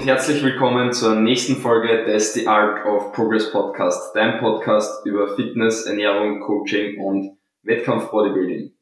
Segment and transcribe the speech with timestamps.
[0.00, 5.36] und herzlich willkommen zur nächsten Folge des The Art of Progress Podcast, dein Podcast über
[5.36, 8.72] Fitness, Ernährung, Coaching und Wettkampf-Bodybuilding.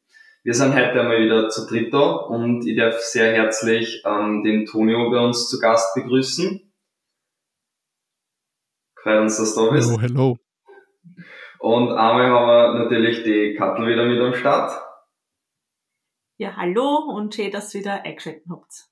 [0.44, 4.64] Wir sind heute einmal wieder zu dritt da und ich darf sehr herzlich ähm, den
[4.66, 6.72] Tonio bei uns zu Gast begrüßen.
[9.02, 9.90] Freut uns, dass du da bist.
[9.90, 10.38] Hallo, hello.
[11.58, 14.70] Und einmal haben wir natürlich die Kattel wieder mit am Start.
[16.36, 18.88] Ja, hallo und schön, dass ihr wieder eingeschaltet habt.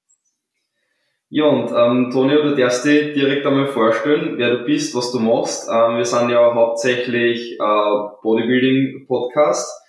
[1.28, 5.18] Ja, und ähm, Tonio, du darfst dich direkt einmal vorstellen, wer du bist, was du
[5.18, 5.68] machst.
[5.68, 9.86] Ähm, wir sind ja hauptsächlich äh, Bodybuilding-Podcast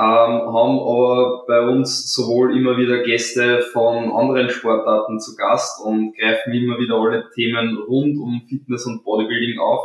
[0.00, 6.16] ähm, haben aber bei uns sowohl immer wieder Gäste von anderen Sportarten zu Gast und
[6.16, 9.80] greifen immer wieder alle Themen rund um Fitness und Bodybuilding auf.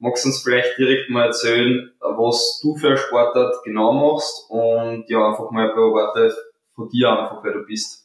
[0.00, 5.04] Magst du uns vielleicht direkt mal erzählen, was du für eine Sportart genau machst und
[5.08, 6.34] ja, einfach mal ein paar Worte
[6.74, 8.03] von dir einfach, wer du bist.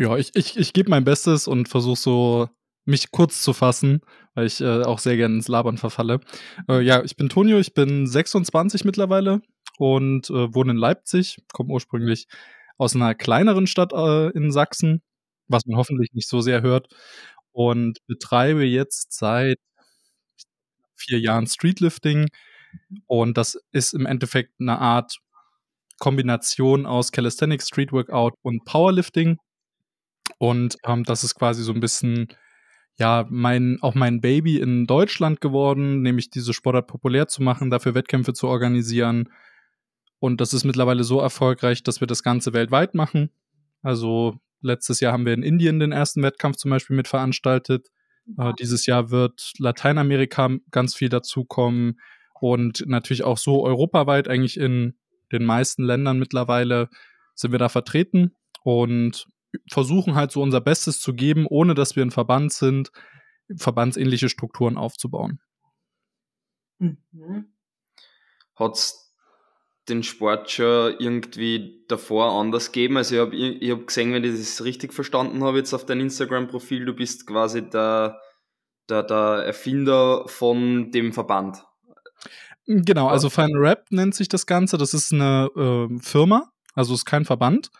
[0.00, 2.48] Ja, ich, ich, ich gebe mein Bestes und versuche so
[2.86, 4.00] mich kurz zu fassen,
[4.34, 6.20] weil ich äh, auch sehr gerne ins Labern verfalle.
[6.70, 9.42] Äh, ja, ich bin Tonio, ich bin 26 mittlerweile,
[9.76, 12.28] und äh, wohne in Leipzig, komme ursprünglich
[12.78, 15.02] aus einer kleineren Stadt äh, in Sachsen,
[15.48, 16.88] was man hoffentlich nicht so sehr hört,
[17.52, 19.58] und betreibe jetzt seit
[20.96, 22.28] vier Jahren Streetlifting.
[23.06, 25.18] Und das ist im Endeffekt eine Art
[25.98, 29.38] Kombination aus Calisthenics, Street Workout und Powerlifting.
[30.40, 32.28] Und ähm, das ist quasi so ein bisschen,
[32.98, 37.94] ja, mein, auch mein Baby in Deutschland geworden, nämlich diese Sportart populär zu machen, dafür
[37.94, 39.28] Wettkämpfe zu organisieren
[40.20, 43.30] und das ist mittlerweile so erfolgreich, dass wir das Ganze weltweit machen.
[43.82, 47.88] Also letztes Jahr haben wir in Indien den ersten Wettkampf zum Beispiel mit veranstaltet.
[48.38, 51.98] Äh, dieses Jahr wird Lateinamerika ganz viel dazukommen
[52.38, 54.94] und natürlich auch so europaweit eigentlich in
[55.32, 56.90] den meisten Ländern mittlerweile
[57.34, 59.26] sind wir da vertreten und
[59.70, 62.90] versuchen halt so unser Bestes zu geben, ohne dass wir ein Verband sind,
[63.56, 65.40] verbandsähnliche Strukturen aufzubauen.
[66.78, 67.52] Mhm.
[68.54, 69.10] Hat's
[69.88, 72.96] den Sport schon irgendwie davor anders geben.
[72.96, 76.02] Also ich habe ich hab gesehen, wenn ich das richtig verstanden habe, jetzt auf deinem
[76.02, 78.20] Instagram-Profil, du bist quasi der,
[78.88, 81.64] der, der Erfinder von dem Verband.
[82.66, 84.78] Genau, also Final Rap nennt sich das Ganze.
[84.78, 87.70] Das ist eine äh, Firma, also ist kein Verband.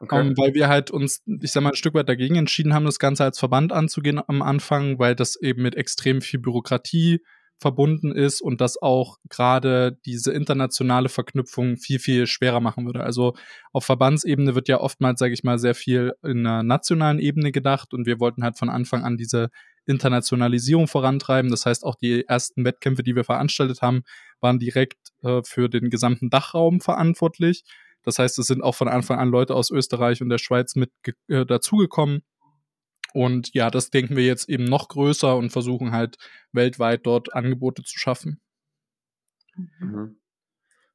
[0.00, 0.20] Okay.
[0.20, 2.84] Um, ähm, weil wir halt uns, ich sag mal, ein Stück weit dagegen entschieden haben,
[2.84, 7.20] das Ganze als Verband anzugehen am Anfang, weil das eben mit extrem viel Bürokratie
[7.60, 13.02] verbunden ist und das auch gerade diese internationale Verknüpfung viel, viel schwerer machen würde.
[13.02, 13.34] Also
[13.72, 17.92] auf Verbandsebene wird ja oftmals, sage ich mal, sehr viel in einer nationalen Ebene gedacht
[17.94, 19.50] und wir wollten halt von Anfang an diese
[19.86, 21.50] Internationalisierung vorantreiben.
[21.50, 24.02] Das heißt, auch die ersten Wettkämpfe, die wir veranstaltet haben,
[24.40, 27.64] waren direkt äh, für den gesamten Dachraum verantwortlich.
[28.08, 30.90] Das heißt, es sind auch von Anfang an Leute aus Österreich und der Schweiz mit
[31.28, 32.22] äh, dazugekommen
[33.12, 36.16] und ja, das denken wir jetzt eben noch größer und versuchen halt
[36.52, 38.40] weltweit dort Angebote zu schaffen.
[39.56, 40.20] Mhm.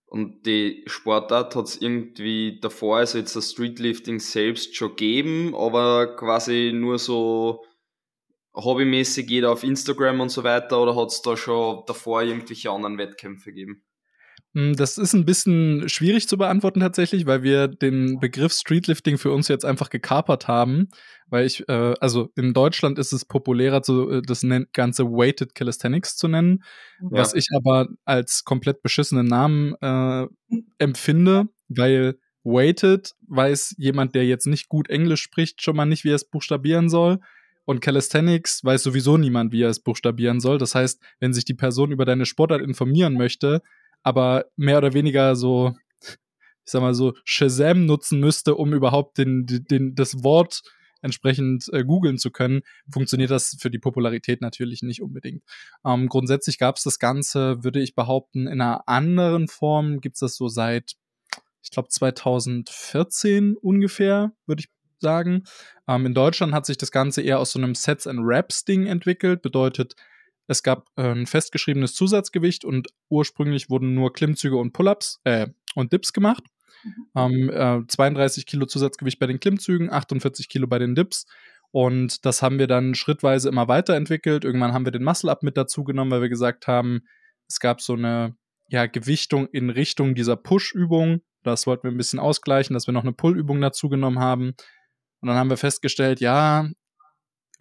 [0.06, 6.16] Und die Sportart hat es irgendwie davor, also jetzt das Streetlifting selbst schon gegeben, aber
[6.16, 7.66] quasi nur so
[8.54, 13.00] hobbymäßig jeder auf Instagram und so weiter, oder hat es da schon davor irgendwelche anderen
[13.00, 13.84] Wettkämpfe gegeben?
[14.56, 19.32] Hm, das ist ein bisschen schwierig zu beantworten tatsächlich, weil wir den Begriff Streetlifting für
[19.32, 20.90] uns jetzt einfach gekapert haben.
[21.28, 26.16] Weil ich, äh, also in Deutschland ist es populärer, so, äh, das ganze Weighted Calisthenics
[26.16, 26.64] zu nennen,
[27.02, 27.08] ja.
[27.12, 30.28] was ich aber als komplett beschissenen Namen äh,
[30.78, 36.12] empfinde, weil Weighted weiß jemand, der jetzt nicht gut Englisch spricht, schon mal nicht, wie
[36.12, 37.20] er es buchstabieren soll.
[37.66, 40.58] Und Calisthenics weiß sowieso niemand, wie er es buchstabieren soll.
[40.58, 43.62] Das heißt, wenn sich die Person über deine Sportart informieren möchte,
[44.04, 49.46] aber mehr oder weniger so, ich sag mal so, Shazam nutzen müsste, um überhaupt den,
[49.48, 50.62] den, das Wort
[51.02, 55.44] entsprechend äh, googeln zu können, funktioniert das für die Popularität natürlich nicht unbedingt.
[55.86, 60.22] Ähm, grundsätzlich gab es das Ganze, würde ich behaupten, in einer anderen Form gibt es
[60.22, 60.94] das so seit,
[61.62, 65.44] ich glaube, 2014 ungefähr, würde ich sagen.
[65.88, 68.88] Ähm, in Deutschland hat sich das Ganze eher aus so einem Sets and Raps Ding
[68.88, 69.96] entwickelt, bedeutet,
[70.48, 75.94] es gab äh, ein festgeschriebenes Zusatzgewicht und ursprünglich wurden nur Klimmzüge und Pull-ups äh, und
[75.94, 76.44] Dips gemacht.
[76.84, 77.06] Mhm.
[77.16, 81.26] Ähm, äh, 32 Kilo Zusatzgewicht bei den Klimmzügen, 48 Kilo bei den Dips.
[81.72, 84.46] Und das haben wir dann schrittweise immer weiterentwickelt.
[84.46, 87.02] Irgendwann haben wir den Muscle-Up mit dazu genommen, weil wir gesagt haben,
[87.48, 88.36] es gab so eine
[88.70, 91.22] ja, Gewichtung in Richtung dieser Push-Übung.
[91.42, 94.54] Das wollten wir ein bisschen ausgleichen, dass wir noch eine Pull-Übung dazu genommen haben.
[95.22, 96.70] Und dann haben wir festgestellt, ja,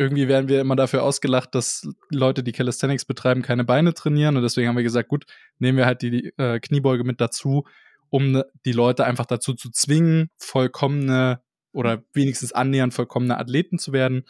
[0.03, 4.37] irgendwie werden wir immer dafür ausgelacht, dass Leute, die Calisthenics betreiben, keine Beine trainieren.
[4.37, 5.25] Und deswegen haben wir gesagt, gut,
[5.59, 7.65] nehmen wir halt die äh, Kniebeuge mit dazu,
[8.11, 11.41] um ne, die Leute einfach dazu zu zwingen, vollkommene
[11.73, 14.25] oder wenigstens annähernd vollkommene Athleten zu werden.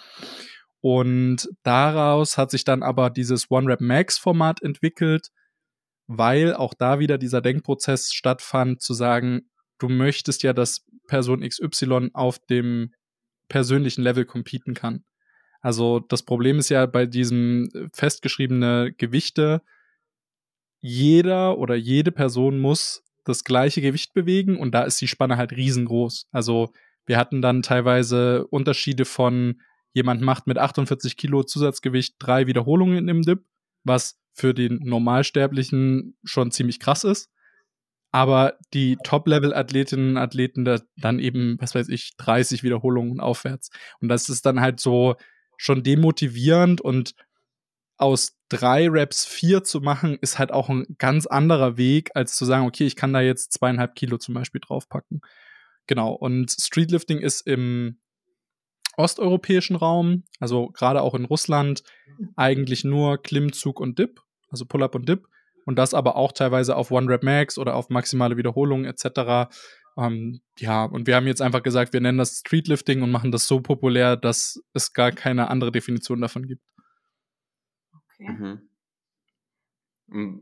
[0.80, 5.28] Und daraus hat sich dann aber dieses One-Rap-Max-Format entwickelt,
[6.06, 9.48] weil auch da wieder dieser Denkprozess stattfand, zu sagen,
[9.78, 12.92] du möchtest ja, dass Person XY auf dem
[13.48, 15.04] persönlichen Level competen kann.
[15.62, 19.62] Also das Problem ist ja bei diesem festgeschriebene Gewichte,
[20.80, 25.52] jeder oder jede Person muss das gleiche Gewicht bewegen und da ist die Spanne halt
[25.52, 26.26] riesengroß.
[26.32, 26.72] Also
[27.06, 29.60] wir hatten dann teilweise Unterschiede von
[29.92, 33.44] jemand macht mit 48 Kilo Zusatzgewicht drei Wiederholungen im Dip,
[33.84, 37.30] was für den Normalsterblichen schon ziemlich krass ist.
[38.10, 43.70] Aber die Top-Level-Athletinnen und Athleten da dann eben, was weiß ich, 30 Wiederholungen aufwärts.
[44.00, 45.16] Und das ist dann halt so
[45.62, 47.14] schon demotivierend und
[47.96, 52.44] aus drei Reps vier zu machen, ist halt auch ein ganz anderer Weg, als zu
[52.44, 55.20] sagen, okay, ich kann da jetzt zweieinhalb Kilo zum Beispiel draufpacken.
[55.86, 56.14] Genau.
[56.14, 58.00] Und Streetlifting ist im
[58.96, 61.84] osteuropäischen Raum, also gerade auch in Russland,
[62.34, 64.20] eigentlich nur Klimmzug und Dip,
[64.50, 65.28] also Pull-up und Dip.
[65.64, 69.48] Und das aber auch teilweise auf One Rep Max oder auf maximale Wiederholung etc.
[69.96, 73.46] Ähm, ja, und wir haben jetzt einfach gesagt, wir nennen das Streetlifting und machen das
[73.46, 76.62] so populär, dass es gar keine andere Definition davon gibt.
[77.94, 78.30] Okay.
[78.30, 78.68] Mhm.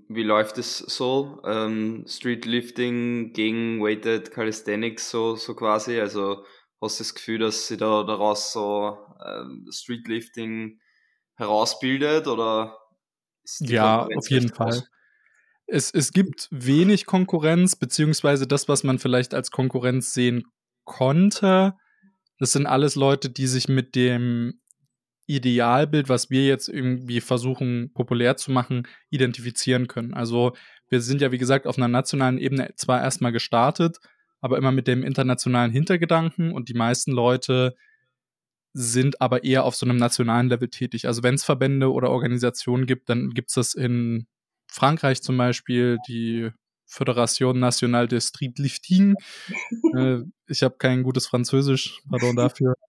[0.09, 1.41] Wie läuft es so?
[1.45, 6.01] Ähm, Streetlifting gegen Weighted Calisthenics so, so quasi?
[6.01, 6.45] Also
[6.81, 10.81] hast du das Gefühl, dass sie da daraus so ähm, Streetlifting
[11.37, 12.77] herausbildet oder
[13.61, 14.83] ja, auf jeden Fall.
[15.71, 20.45] Es, es gibt wenig Konkurrenz, beziehungsweise das, was man vielleicht als Konkurrenz sehen
[20.85, 21.75] konnte,
[22.39, 24.61] das sind alles Leute, die sich mit dem
[25.27, 30.13] Idealbild, was wir jetzt irgendwie versuchen populär zu machen, identifizieren können.
[30.15, 30.57] Also
[30.89, 33.99] wir sind ja, wie gesagt, auf einer nationalen Ebene zwar erstmal gestartet,
[34.41, 37.77] aber immer mit dem internationalen Hintergedanken und die meisten Leute
[38.73, 41.07] sind aber eher auf so einem nationalen Level tätig.
[41.07, 44.27] Also wenn es Verbände oder Organisationen gibt, dann gibt es das in
[44.71, 46.51] Frankreich zum Beispiel, die
[46.87, 49.15] Föderation Nationale de Street Lifting.
[49.97, 50.19] äh,
[50.49, 52.75] ich habe kein gutes Französisch, pardon dafür.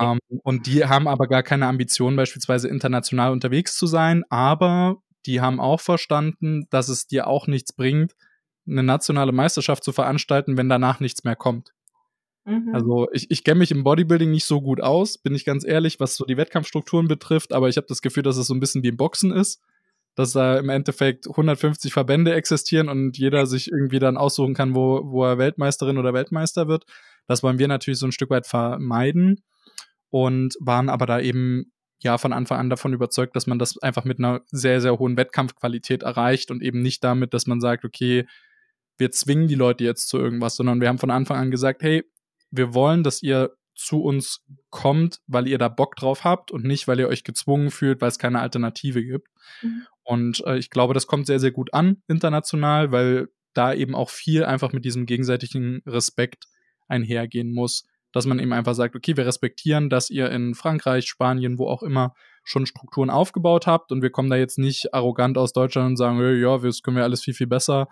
[0.00, 5.40] Ähm, und die haben aber gar keine Ambition, beispielsweise international unterwegs zu sein, aber die
[5.40, 8.16] haben auch verstanden, dass es dir auch nichts bringt,
[8.66, 11.72] eine nationale Meisterschaft zu veranstalten, wenn danach nichts mehr kommt.
[12.46, 12.74] Mhm.
[12.74, 16.00] Also ich, ich kenne mich im Bodybuilding nicht so gut aus, bin ich ganz ehrlich,
[16.00, 18.82] was so die Wettkampfstrukturen betrifft, aber ich habe das Gefühl, dass es so ein bisschen
[18.82, 19.62] wie im Boxen ist,
[20.14, 25.00] dass da im Endeffekt 150 Verbände existieren und jeder sich irgendwie dann aussuchen kann, wo,
[25.04, 26.84] wo er Weltmeisterin oder Weltmeister wird.
[27.26, 29.42] Das wollen wir natürlich so ein Stück weit vermeiden
[30.10, 34.04] und waren aber da eben ja von Anfang an davon überzeugt, dass man das einfach
[34.04, 38.26] mit einer sehr, sehr hohen Wettkampfqualität erreicht und eben nicht damit, dass man sagt, okay,
[38.98, 42.04] wir zwingen die Leute jetzt zu irgendwas, sondern wir haben von Anfang an gesagt, hey,
[42.50, 46.86] wir wollen, dass ihr zu uns kommt, weil ihr da Bock drauf habt und nicht,
[46.86, 49.28] weil ihr euch gezwungen fühlt, weil es keine Alternative gibt.
[49.62, 49.86] Mhm.
[50.04, 54.10] Und äh, ich glaube, das kommt sehr, sehr gut an international, weil da eben auch
[54.10, 56.44] viel einfach mit diesem gegenseitigen Respekt
[56.88, 57.84] einhergehen muss.
[58.12, 61.82] Dass man eben einfach sagt, okay, wir respektieren, dass ihr in Frankreich, Spanien, wo auch
[61.82, 62.14] immer
[62.44, 66.20] schon Strukturen aufgebaut habt und wir kommen da jetzt nicht arrogant aus Deutschland und sagen,
[66.40, 67.88] ja, das können wir alles viel, viel besser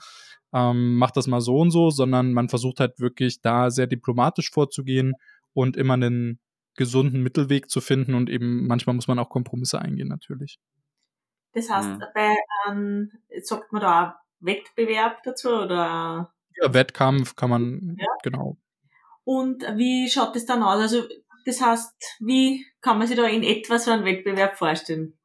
[0.53, 4.51] ähm, macht das mal so und so, sondern man versucht halt wirklich da sehr diplomatisch
[4.51, 5.15] vorzugehen
[5.55, 6.41] und immer einen
[6.75, 10.59] gesunden Mittelweg zu finden und eben manchmal muss man auch Kompromisse eingehen natürlich.
[11.55, 12.05] Das heißt, mhm.
[12.15, 12.35] bei,
[12.69, 16.33] ähm, sagt man da auch Wettbewerb dazu oder?
[16.61, 18.07] Ja, Wettkampf kann man, ja.
[18.23, 18.57] genau.
[19.25, 20.81] Und wie schaut das dann aus?
[20.81, 21.05] Also,
[21.45, 25.19] das heißt, wie kann man sich da in etwa so einen Wettbewerb vorstellen?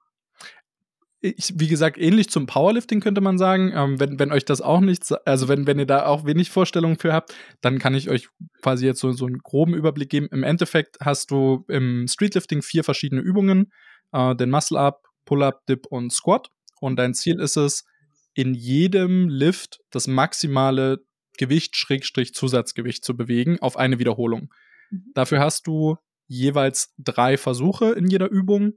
[1.20, 3.72] ich, wie gesagt, ähnlich zum Powerlifting könnte man sagen.
[3.76, 6.98] Ähm, wenn, wenn euch das auch nicht, also wenn, wenn ihr da auch wenig Vorstellungen
[6.98, 8.30] für habt, dann kann ich euch
[8.62, 10.28] quasi jetzt so, so einen groben Überblick geben.
[10.32, 13.72] Im Endeffekt hast du im Streetlifting vier verschiedene Übungen:
[14.12, 16.50] äh, den Muscle Up, Pull-Up, Dip und Squat.
[16.80, 17.86] Und dein Ziel ist es,
[18.34, 21.06] in jedem Lift das maximale
[21.38, 24.52] Gewicht, Schrägstrich Zusatzgewicht zu bewegen auf eine Wiederholung.
[24.90, 25.12] Mhm.
[25.14, 28.74] Dafür hast du jeweils drei Versuche in jeder Übung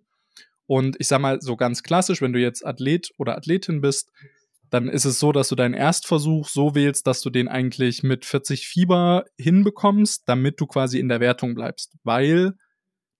[0.66, 4.12] und ich sag mal, so ganz klassisch, wenn du jetzt Athlet oder Athletin bist,
[4.70, 8.24] dann ist es so, dass du deinen Erstversuch so wählst, dass du den eigentlich mit
[8.24, 11.96] 40 Fieber hinbekommst, damit du quasi in der Wertung bleibst.
[12.04, 12.52] Weil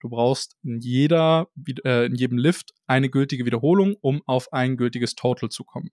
[0.00, 1.48] du brauchst in jeder,
[1.84, 5.90] äh, in jedem Lift eine gültige Wiederholung, um auf ein gültiges Total zu kommen.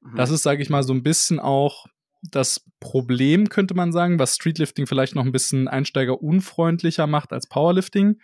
[0.00, 0.16] Mhm.
[0.16, 1.86] Das ist, sage ich mal, so ein bisschen auch
[2.22, 8.18] das Problem, könnte man sagen, was Streetlifting vielleicht noch ein bisschen einsteigerunfreundlicher macht als Powerlifting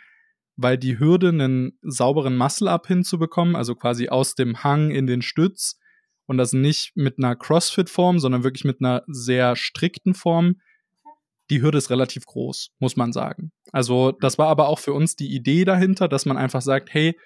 [0.62, 5.78] weil die Hürde, einen sauberen Muscle-Up hinzubekommen, also quasi aus dem Hang in den Stütz
[6.26, 10.60] und das nicht mit einer CrossFit-Form, sondern wirklich mit einer sehr strikten Form,
[11.50, 13.52] die Hürde ist relativ groß, muss man sagen.
[13.72, 17.18] Also das war aber auch für uns die Idee dahinter, dass man einfach sagt, hey,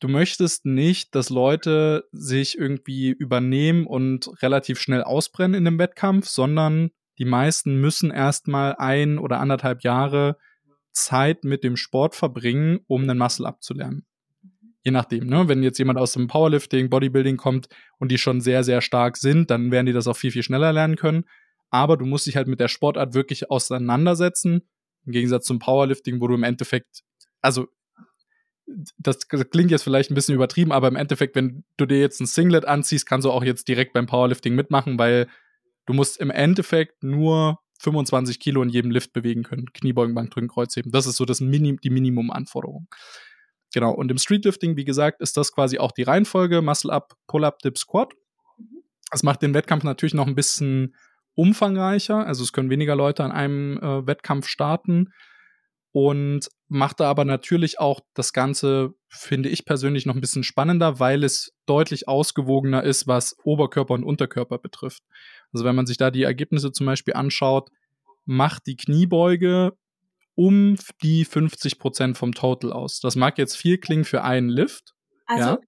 [0.00, 6.28] du möchtest nicht, dass Leute sich irgendwie übernehmen und relativ schnell ausbrennen in dem Wettkampf,
[6.28, 10.36] sondern die meisten müssen erstmal ein oder anderthalb Jahre
[10.92, 14.04] Zeit mit dem Sport verbringen, um einen Muscle abzulernen.
[14.82, 15.48] Je nachdem, ne?
[15.48, 17.68] Wenn jetzt jemand aus dem Powerlifting, Bodybuilding kommt
[17.98, 20.72] und die schon sehr, sehr stark sind, dann werden die das auch viel, viel schneller
[20.72, 21.24] lernen können.
[21.70, 24.62] Aber du musst dich halt mit der Sportart wirklich auseinandersetzen.
[25.04, 27.02] Im Gegensatz zum Powerlifting, wo du im Endeffekt,
[27.40, 27.68] also
[28.98, 32.26] das klingt jetzt vielleicht ein bisschen übertrieben, aber im Endeffekt, wenn du dir jetzt ein
[32.26, 35.28] Singlet anziehst, kannst du auch jetzt direkt beim Powerlifting mitmachen, weil
[35.86, 39.72] du musst im Endeffekt nur 25 Kilo in jedem Lift bewegen können.
[39.72, 40.90] Kniebeugen, Bankdrücken, Kreuzheben.
[40.90, 42.88] Das ist so das Minim die Minimumanforderung.
[43.72, 43.92] Genau.
[43.92, 46.62] Und im Streetlifting, wie gesagt, ist das quasi auch die Reihenfolge.
[46.62, 48.14] Muscle Up, Pull Up, Dip, Squat.
[49.10, 50.94] Das macht den Wettkampf natürlich noch ein bisschen
[51.36, 52.26] umfangreicher.
[52.26, 55.12] Also es können weniger Leute an einem äh, Wettkampf starten
[55.92, 60.98] und macht da aber natürlich auch das Ganze, finde ich persönlich, noch ein bisschen spannender,
[60.98, 65.02] weil es deutlich ausgewogener ist, was Oberkörper und Unterkörper betrifft.
[65.52, 67.70] Also wenn man sich da die Ergebnisse zum Beispiel anschaut,
[68.24, 69.72] macht die Kniebeuge
[70.34, 73.00] um die 50 Prozent vom Total aus.
[73.00, 74.94] Das mag jetzt viel klingen für einen Lift.
[75.24, 75.58] Also, ja?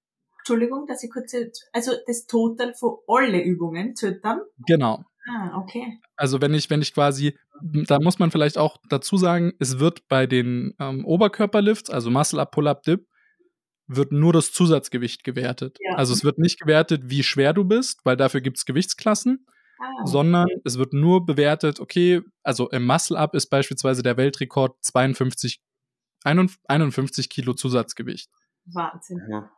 [0.40, 1.34] Entschuldigung, dass ich kurz,
[1.72, 4.40] also das Total für alle Übungen dann?
[4.66, 5.04] Genau.
[5.28, 6.00] Ah, okay.
[6.16, 10.08] Also wenn ich, wenn ich quasi, da muss man vielleicht auch dazu sagen, es wird
[10.08, 13.06] bei den ähm, Oberkörperlifts, also Muscle Up, Pull Up, Dip,
[13.86, 15.78] wird nur das Zusatzgewicht gewertet.
[15.80, 15.96] Ja.
[15.96, 19.46] Also es wird nicht gewertet, wie schwer du bist, weil dafür gibt es Gewichtsklassen,
[19.78, 20.60] ah, sondern okay.
[20.64, 25.60] es wird nur bewertet, okay, also im Muscle Up ist beispielsweise der Weltrekord 52,
[26.24, 28.30] 51 Kilo Zusatzgewicht.
[28.66, 29.20] Wahnsinn.
[29.30, 29.50] Ja.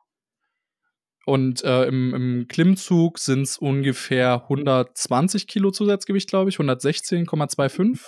[1.27, 8.01] Und äh, im, im Klimmzug sind es ungefähr 120 Kilo Zusatzgewicht, glaube ich, 116,25.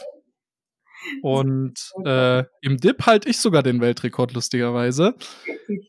[1.23, 5.15] Und äh, im Dip halte ich sogar den Weltrekord, lustigerweise.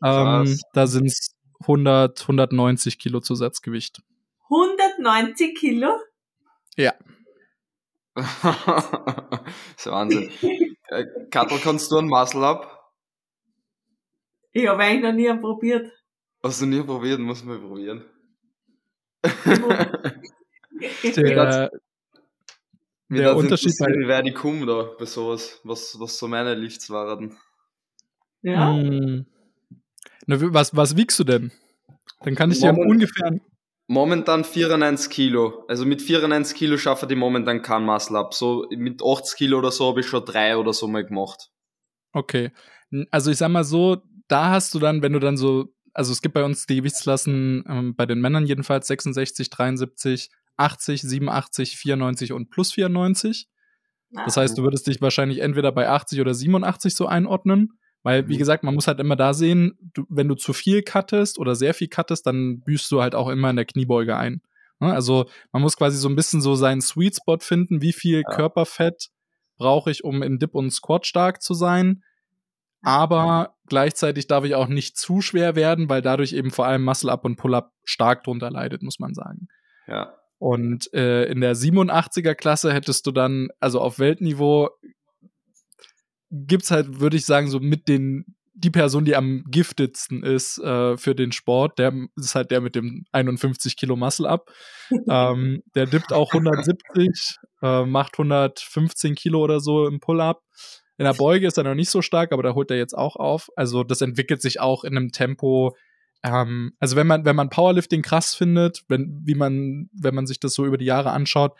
[0.03, 4.01] Ähm, da sind es 100, 190 Kilo Zusatzgewicht.
[4.49, 5.99] 190 Kilo?
[6.75, 6.93] Ja.
[8.15, 8.25] das
[9.77, 10.29] ist Wahnsinn.
[10.89, 12.91] äh, Kattel, kannst du ein Muscle ab?
[14.51, 15.91] Ich habe eigentlich noch nie probiert.
[16.43, 18.03] Hast du nie probiert, muss man probieren.
[21.15, 21.71] der,
[23.09, 27.37] der Unterschied bei wer die kommen da bei sowas, was, was so meine Lifts waren.
[28.41, 28.73] Ja.
[28.73, 29.25] Hm.
[30.25, 31.51] Na, was, was wiegst du denn?
[32.21, 33.39] Dann kann ich dir ungefähr.
[33.87, 35.65] Momentan 94 Kilo.
[35.67, 38.33] Also mit 94 Kilo schaffe ich momentan kein Muscle ab.
[38.33, 41.51] So mit 80 Kilo oder so habe ich schon drei oder so mal gemacht.
[42.11, 42.51] Okay.
[43.11, 46.21] Also ich sag mal so, da hast du dann, wenn du dann so also es
[46.21, 52.33] gibt bei uns die Gewichtsklassen ähm, bei den Männern jedenfalls 66, 73, 80, 87, 94
[52.33, 53.47] und plus 94.
[54.25, 58.35] Das heißt, du würdest dich wahrscheinlich entweder bei 80 oder 87 so einordnen, weil, wie
[58.35, 58.39] mhm.
[58.39, 61.73] gesagt, man muss halt immer da sehen, du, wenn du zu viel cuttest oder sehr
[61.73, 64.41] viel cuttest, dann büßt du halt auch immer in der Kniebeuge ein.
[64.79, 64.93] Ne?
[64.93, 68.35] Also man muss quasi so ein bisschen so seinen Sweet Spot finden, wie viel ja.
[68.35, 69.09] Körperfett
[69.57, 72.03] brauche ich, um in Dip und Squat stark zu sein
[72.83, 77.11] aber gleichzeitig darf ich auch nicht zu schwer werden, weil dadurch eben vor allem Muscle
[77.11, 79.47] Up und Pull Up stark drunter leidet, muss man sagen.
[79.87, 80.13] Ja.
[80.37, 84.69] Und äh, in der 87er Klasse hättest du dann, also auf Weltniveau
[86.29, 90.95] gibt's halt, würde ich sagen, so mit den die Person, die am giftedsten ist äh,
[90.95, 94.51] für den Sport, der ist halt der mit dem 51 Kilo Muscle Up.
[95.09, 100.43] ähm, der dippt auch 170, äh, macht 115 Kilo oder so im Pull-Up.
[100.97, 103.15] In der Beuge ist er noch nicht so stark, aber da holt er jetzt auch
[103.15, 103.49] auf.
[103.55, 105.75] Also das entwickelt sich auch in einem Tempo.
[106.23, 110.39] Ähm, also wenn man, wenn man Powerlifting krass findet, wenn, wie man, wenn man sich
[110.39, 111.57] das so über die Jahre anschaut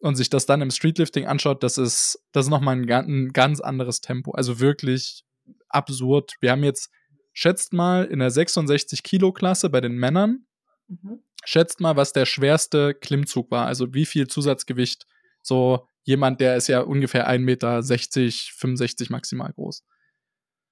[0.00, 3.60] und sich das dann im Streetlifting anschaut, das ist, das ist nochmal ein, ein ganz
[3.60, 4.32] anderes Tempo.
[4.32, 5.24] Also wirklich
[5.68, 6.34] absurd.
[6.40, 6.90] Wir haben jetzt,
[7.32, 10.44] schätzt mal, in der 66 Kilo Klasse bei den Männern,
[10.88, 11.20] mhm.
[11.44, 13.66] schätzt mal, was der schwerste Klimmzug war.
[13.66, 15.06] Also wie viel Zusatzgewicht
[15.42, 19.84] so jemand, der ist ja ungefähr 1,60 Meter, 65 maximal groß.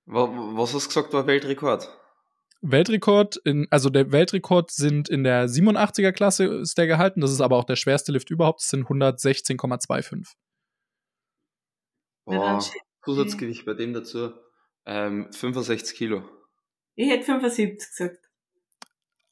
[0.06, 1.88] Was hast du gesagt, war Weltrekord?
[2.62, 7.42] Weltrekord, in, also der Weltrekord sind in der 87er Klasse ist der gehalten, das ist
[7.42, 10.32] aber auch der schwerste Lift überhaupt, das sind 116,25.
[12.24, 12.64] Boah,
[13.04, 14.32] Zusatzgewicht bei dem dazu
[14.86, 16.22] ähm, 65 Kilo.
[16.94, 18.18] Ich hätte 75 gesagt.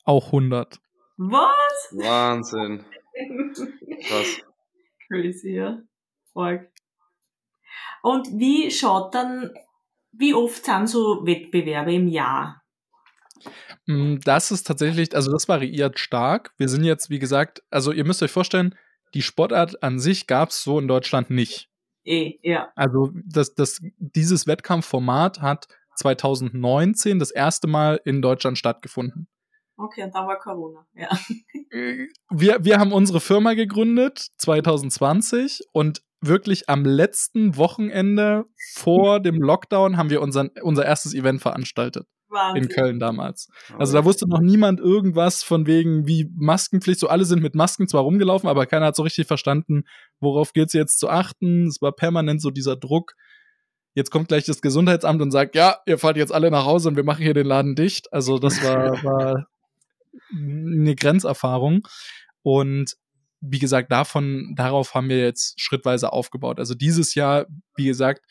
[0.05, 0.79] Auch 100.
[1.17, 1.89] Was?
[1.93, 2.85] Wahnsinn.
[4.07, 4.43] Krass.
[5.09, 5.83] Crazy, ja.
[6.35, 6.71] Org.
[8.03, 9.51] Und wie schaut dann,
[10.13, 12.63] wie oft sind so Wettbewerbe im Jahr?
[13.87, 16.53] Mm, das ist tatsächlich, also das variiert stark.
[16.57, 18.75] Wir sind jetzt, wie gesagt, also ihr müsst euch vorstellen,
[19.15, 21.69] die Sportart an sich gab es so in Deutschland nicht.
[22.05, 22.73] Eh, ja.
[22.75, 29.29] Also das, das, dieses Wettkampfformat hat 2019 das erste Mal in Deutschland stattgefunden.
[29.77, 31.09] Okay, und da war Corona, ja.
[32.31, 39.97] Wir, wir haben unsere Firma gegründet 2020 und wirklich am letzten Wochenende vor dem Lockdown
[39.97, 42.07] haben wir unseren, unser erstes Event veranstaltet.
[42.33, 42.63] Wahnsinn.
[42.65, 43.49] In Köln damals.
[43.79, 46.99] Also da wusste noch niemand irgendwas von wegen wie Maskenpflicht.
[46.99, 49.85] So alle sind mit Masken zwar rumgelaufen, aber keiner hat so richtig verstanden,
[50.19, 51.67] worauf gilt es jetzt zu achten.
[51.67, 53.15] Es war permanent so dieser Druck.
[53.95, 56.97] Jetzt kommt gleich das Gesundheitsamt und sagt, ja, ihr fahrt jetzt alle nach Hause und
[56.97, 58.11] wir machen hier den Laden dicht.
[58.13, 59.47] Also das war, war
[60.33, 61.87] eine Grenzerfahrung.
[62.43, 62.97] Und
[63.41, 66.59] wie gesagt, davon, darauf haben wir jetzt schrittweise aufgebaut.
[66.59, 67.47] Also dieses Jahr,
[67.77, 68.25] wie gesagt,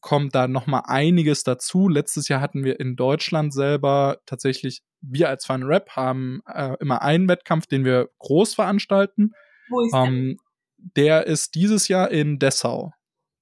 [0.00, 1.88] kommt da noch mal einiges dazu.
[1.88, 7.02] Letztes Jahr hatten wir in Deutschland selber tatsächlich, wir als Fun Rap haben äh, immer
[7.02, 9.32] einen Wettkampf, den wir groß veranstalten.
[9.68, 10.04] Wo ist der?
[10.04, 10.38] Ähm,
[10.78, 12.92] der ist dieses Jahr in Dessau.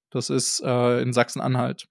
[0.09, 1.85] Das ist äh, in Sachsen-Anhalt.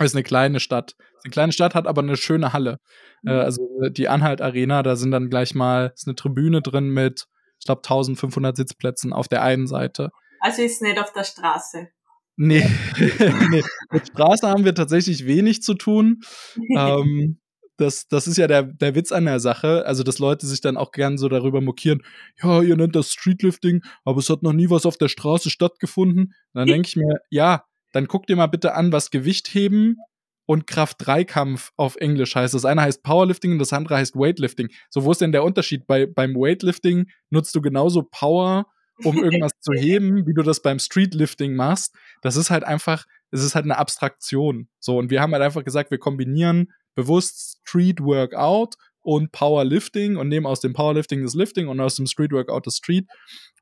[0.00, 0.94] Ist eine kleine Stadt.
[1.24, 2.78] Eine kleine Stadt hat aber eine schöne Halle.
[3.26, 3.40] Äh, Mhm.
[3.40, 7.26] also die Anhalt Arena, da sind dann gleich mal ist eine Tribüne drin mit,
[7.58, 10.10] ich glaube, 1500 Sitzplätzen auf der einen Seite.
[10.40, 11.88] Also ist nicht auf der Straße.
[12.36, 12.66] Nee,
[13.50, 13.62] nee.
[13.90, 16.20] mit Straße haben wir tatsächlich wenig zu tun.
[16.76, 17.38] ähm,
[17.76, 20.76] das, das ist ja der, der Witz an der Sache, also dass Leute sich dann
[20.76, 22.02] auch gern so darüber mokieren,
[22.42, 26.24] ja, ihr nennt das Streetlifting, aber es hat noch nie was auf der Straße stattgefunden.
[26.24, 29.98] Und dann denke ich mir, ja, dann guck dir mal bitte an, was Gewichtheben
[30.46, 32.54] und Kraft-3-Kampf auf Englisch heißt.
[32.54, 34.68] Das eine heißt Powerlifting und das andere heißt Weightlifting.
[34.88, 35.86] So, wo ist denn der Unterschied?
[35.86, 38.66] Bei, beim Weightlifting nutzt du genauso Power,
[39.04, 41.94] um irgendwas zu heben, wie du das beim Streetlifting machst.
[42.22, 44.68] Das ist halt einfach, es ist halt eine Abstraktion.
[44.80, 50.28] So, und wir haben halt einfach gesagt, wir kombinieren bewusst Street Workout und Powerlifting und
[50.28, 53.06] nehmen aus dem Powerlifting das Lifting und aus dem Street Workout das Street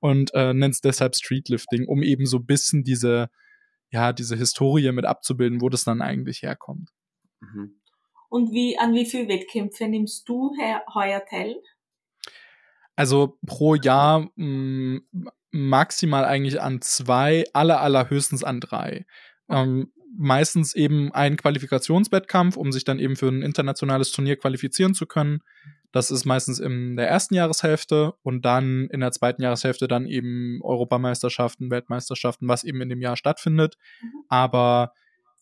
[0.01, 3.29] und äh, nennen es deshalb Streetlifting, um eben so ein bisschen diese,
[3.91, 6.91] ja, diese Historie mit abzubilden, wo das dann eigentlich herkommt.
[7.41, 7.81] Mhm.
[8.29, 11.57] Und wie, an wie viele Wettkämpfe nimmst du he heuer teil?
[12.97, 15.01] Also pro Jahr mh,
[15.51, 19.07] maximal eigentlich an zwei, aller, allerhöchstens an drei.
[19.49, 25.07] Ähm, meistens eben ein Qualifikationswettkampf, um sich dann eben für ein internationales Turnier qualifizieren zu
[25.07, 25.41] können.
[25.93, 30.61] Das ist meistens in der ersten Jahreshälfte und dann in der zweiten Jahreshälfte dann eben
[30.63, 33.77] Europameisterschaften, Weltmeisterschaften, was eben in dem Jahr stattfindet.
[34.03, 34.09] Mhm.
[34.29, 34.93] Aber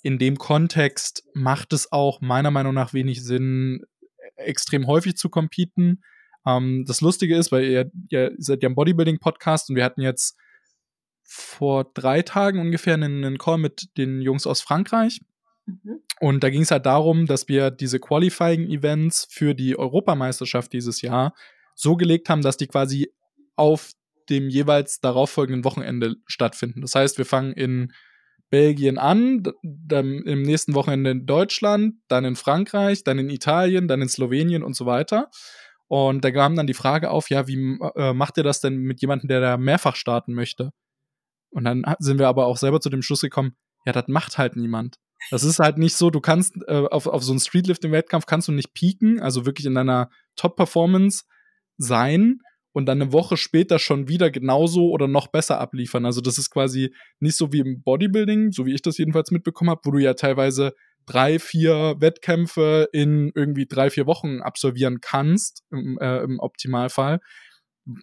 [0.03, 3.85] in dem Kontext macht es auch meiner Meinung nach wenig Sinn,
[4.37, 6.03] extrem häufig zu competen.
[6.47, 10.37] Ähm, das Lustige ist, weil ihr, ihr seid ja ein Bodybuilding-Podcast und wir hatten jetzt
[11.27, 15.21] vor drei Tagen ungefähr einen, einen Call mit den Jungs aus Frankreich.
[15.67, 16.01] Mhm.
[16.21, 21.35] Und da ging es halt darum, dass wir diese Qualifying-Events für die Europameisterschaft dieses Jahr
[21.75, 23.13] so gelegt haben, dass die quasi
[23.57, 23.93] auf
[24.31, 26.81] dem jeweils darauffolgenden Wochenende stattfinden.
[26.81, 27.93] Das heißt, wir fangen in
[28.49, 34.03] Belgien an, dann im nächsten Wochenende in Deutschland, dann in Frankreich, dann in Italien, dann
[34.03, 35.31] in Slowenien und so weiter.
[35.89, 39.01] Und da kam dann die Frage auf, ja, wie äh, macht ihr das denn mit
[39.01, 40.71] jemandem, der da mehrfach starten möchte?
[41.51, 43.57] Und dann sind wir aber auch selber zu dem Schluss gekommen,
[43.87, 44.97] ja, das macht halt niemand.
[45.31, 48.53] Das ist halt nicht so, du kannst äh, auf, auf so einen Streetlifting-Wettkampf kannst du
[48.53, 51.25] nicht pieken, also wirklich in deiner Top-Performance
[51.79, 52.41] sein
[52.73, 56.05] und dann eine Woche später schon wieder genauso oder noch besser abliefern.
[56.05, 59.71] Also das ist quasi nicht so wie im Bodybuilding, so wie ich das jedenfalls mitbekommen
[59.71, 60.75] habe, wo du ja teilweise
[61.07, 67.21] drei, vier Wettkämpfe in irgendwie drei, vier Wochen absolvieren kannst, im, äh, im Optimalfall.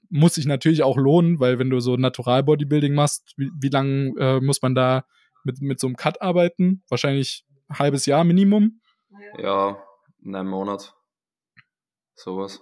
[0.10, 4.40] Muss sich natürlich auch lohnen, weil wenn du so Natural-Bodybuilding machst, wie, wie lange äh,
[4.40, 5.06] muss man da
[5.44, 6.84] mit, mit so einem Cut arbeiten?
[6.90, 8.80] Wahrscheinlich ein halbes Jahr Minimum.
[9.38, 9.78] Ja,
[10.24, 10.96] in einem Monat.
[12.16, 12.62] Sowas.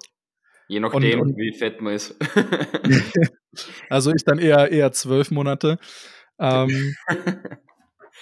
[0.67, 2.15] Je nachdem, und- wie fett man ist.
[3.89, 5.77] Also ich dann eher eher zwölf Monate.
[6.39, 6.95] Ähm,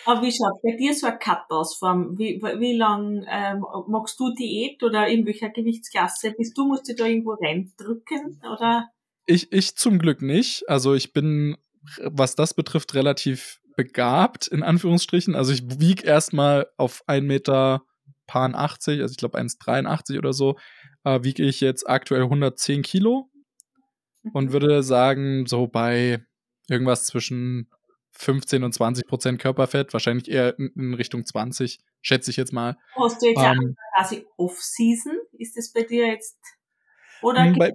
[0.05, 1.77] Aber wie schaut bei dir so ein Cut aus?
[1.77, 6.65] Vom, wie, wie lang ähm, magst du Diät oder in welcher Gewichtsklasse bist du?
[6.65, 8.41] Musst du da irgendwo reindrücken?
[8.51, 8.89] Oder?
[9.29, 10.67] ich, ich zum Glück nicht.
[10.67, 11.55] Also ich bin,
[12.03, 15.35] was das betrifft, relativ begabt, in Anführungsstrichen.
[15.35, 17.83] Also ich wiege erstmal auf 1 Meter
[18.25, 20.57] paar 80, also ich glaube 1,83 oder so,
[21.03, 23.29] äh, wiege ich jetzt aktuell 110 Kilo
[24.33, 26.25] und würde sagen, so bei
[26.67, 27.69] irgendwas zwischen
[28.19, 32.77] 15 und 20 Prozent Körperfett, wahrscheinlich eher in, Richtung 20, schätze ich jetzt mal.
[32.95, 35.17] Hast du jetzt Ähm, quasi Off-Season?
[35.37, 36.37] Ist das bei dir jetzt?
[37.21, 37.71] Oder Hm, bei,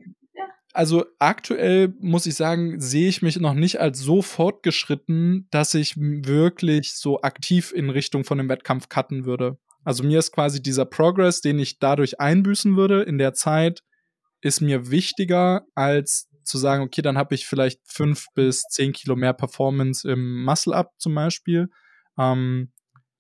[0.74, 5.94] also aktuell muss ich sagen, sehe ich mich noch nicht als so fortgeschritten, dass ich
[5.96, 9.57] wirklich so aktiv in Richtung von dem Wettkampf cutten würde.
[9.85, 13.80] Also mir ist quasi dieser Progress, den ich dadurch einbüßen würde in der Zeit,
[14.42, 19.16] ist mir wichtiger als zu sagen, okay, dann habe ich vielleicht fünf bis zehn Kilo
[19.16, 21.70] mehr Performance im Muscle-Up zum Beispiel.
[22.18, 22.70] Ähm,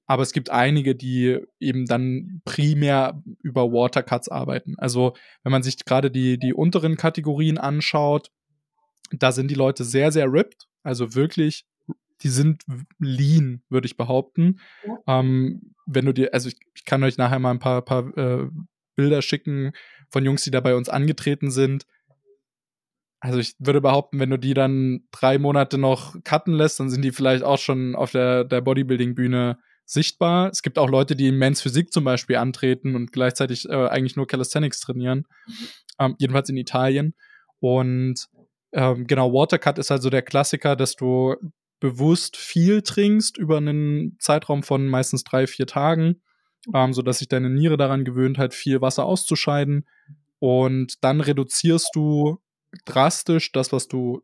[0.06, 4.74] aber es gibt einige, die eben dann primär über Watercuts arbeiten.
[4.78, 8.30] Also wenn man sich gerade die, die unteren Kategorien anschaut,
[9.10, 10.68] da sind die Leute sehr, sehr ripped.
[10.82, 11.66] Also wirklich,
[12.20, 12.64] die sind
[12.98, 14.60] lean, würde ich behaupten.
[14.86, 15.20] Ja.
[15.20, 18.48] Ähm, wenn du dir, also ich, ich, kann euch nachher mal ein paar, paar äh,
[18.96, 19.72] Bilder schicken
[20.10, 21.86] von Jungs, die da bei uns angetreten sind.
[23.24, 27.00] Also ich würde behaupten, wenn du die dann drei Monate noch cutten lässt, dann sind
[27.00, 29.56] die vielleicht auch schon auf der, der Bodybuilding-Bühne
[29.86, 30.50] sichtbar.
[30.50, 34.16] Es gibt auch Leute, die in Men's Physik zum Beispiel antreten und gleichzeitig äh, eigentlich
[34.16, 35.26] nur Calisthenics trainieren.
[35.98, 37.14] Ähm, jedenfalls in Italien.
[37.60, 38.26] Und
[38.72, 41.34] ähm, genau, Watercut ist also der Klassiker, dass du
[41.80, 46.20] bewusst viel trinkst über einen Zeitraum von meistens drei, vier Tagen,
[46.74, 49.86] ähm, sodass sich deine Niere daran gewöhnt hat, viel Wasser auszuscheiden.
[50.40, 52.43] Und dann reduzierst du
[52.84, 54.22] drastisch das, was du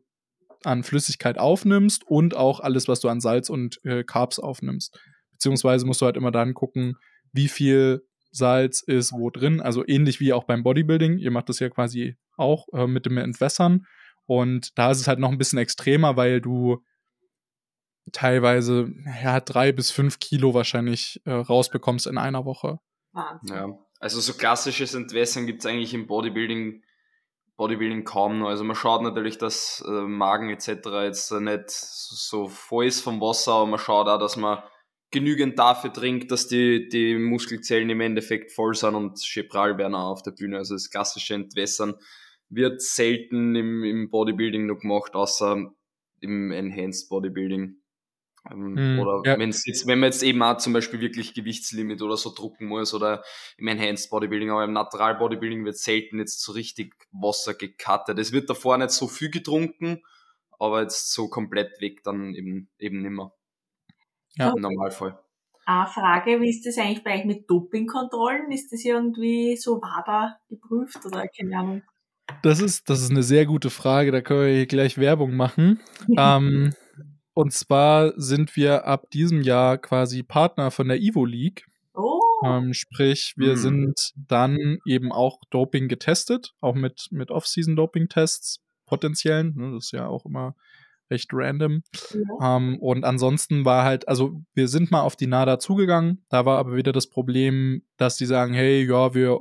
[0.63, 4.99] an Flüssigkeit aufnimmst und auch alles, was du an Salz und äh, Carbs aufnimmst.
[5.31, 6.97] Beziehungsweise musst du halt immer dann gucken,
[7.31, 9.59] wie viel Salz ist wo drin.
[9.59, 11.17] Also ähnlich wie auch beim Bodybuilding.
[11.17, 13.85] Ihr macht das ja quasi auch äh, mit dem Entwässern.
[14.25, 16.83] Und da ist es halt noch ein bisschen extremer, weil du
[18.11, 18.91] teilweise
[19.23, 22.79] ja, drei bis fünf Kilo wahrscheinlich äh, rausbekommst in einer Woche.
[23.11, 23.55] Wahnsinn.
[23.55, 23.67] Ja,
[23.99, 26.83] also so klassisches Entwässern gibt es eigentlich im Bodybuilding
[27.61, 28.47] Bodybuilding kaum noch.
[28.47, 30.67] Also man schaut natürlich, dass äh, Magen etc.
[31.03, 34.63] jetzt nicht so voll ist vom Wasser, aber man schaut auch, dass man
[35.11, 40.09] genügend dafür trinkt, dass die, die Muskelzellen im Endeffekt voll sind und schebral werden auch
[40.09, 40.57] auf der Bühne.
[40.57, 41.93] Also das klassische Entwässern
[42.49, 45.71] wird selten im, im Bodybuilding noch gemacht, außer
[46.19, 47.75] im Enhanced Bodybuilding.
[48.49, 49.37] Ähm, mm, oder ja.
[49.37, 52.93] wenn's jetzt, wenn man jetzt eben auch zum Beispiel wirklich Gewichtslimit oder so drucken muss
[52.93, 53.23] oder
[53.57, 58.17] im Enhanced Bodybuilding, aber im Natural Bodybuilding wird selten jetzt so richtig Wasser gecuttet.
[58.17, 60.01] Es wird davor nicht so viel getrunken,
[60.59, 63.33] aber jetzt so komplett weg dann eben, eben nimmer.
[64.35, 64.53] Ja.
[64.55, 65.19] Im Normalfall.
[65.65, 68.51] Eine Frage, wie ist das eigentlich bei euch mit Dopingkontrollen?
[68.51, 71.83] Ist das irgendwie so WADA geprüft oder keine Ahnung?
[72.41, 75.79] Das ist, das ist eine sehr gute Frage, da können wir hier gleich Werbung machen.
[76.17, 76.73] ähm,
[77.33, 81.65] und zwar sind wir ab diesem Jahr quasi Partner von der Evo League.
[81.93, 82.19] Oh.
[82.45, 83.57] Ähm, sprich, wir hm.
[83.57, 89.53] sind dann eben auch Doping getestet, auch mit, mit Off-Season-Doping-Tests, potenziellen.
[89.55, 90.55] Ne, das ist ja auch immer
[91.09, 91.83] recht random.
[92.13, 92.57] Ja.
[92.57, 96.57] Ähm, und ansonsten war halt, also wir sind mal auf die NADA zugegangen, da war
[96.57, 99.39] aber wieder das Problem, dass die sagen, hey, ja, wir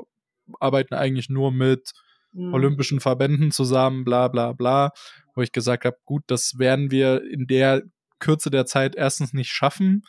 [0.59, 1.92] arbeiten eigentlich nur mit
[2.33, 2.55] mhm.
[2.55, 4.93] olympischen Verbänden zusammen, bla bla bla,
[5.35, 7.83] wo ich gesagt habe, gut, das werden wir in der
[8.19, 10.03] Kürze der Zeit erstens nicht schaffen.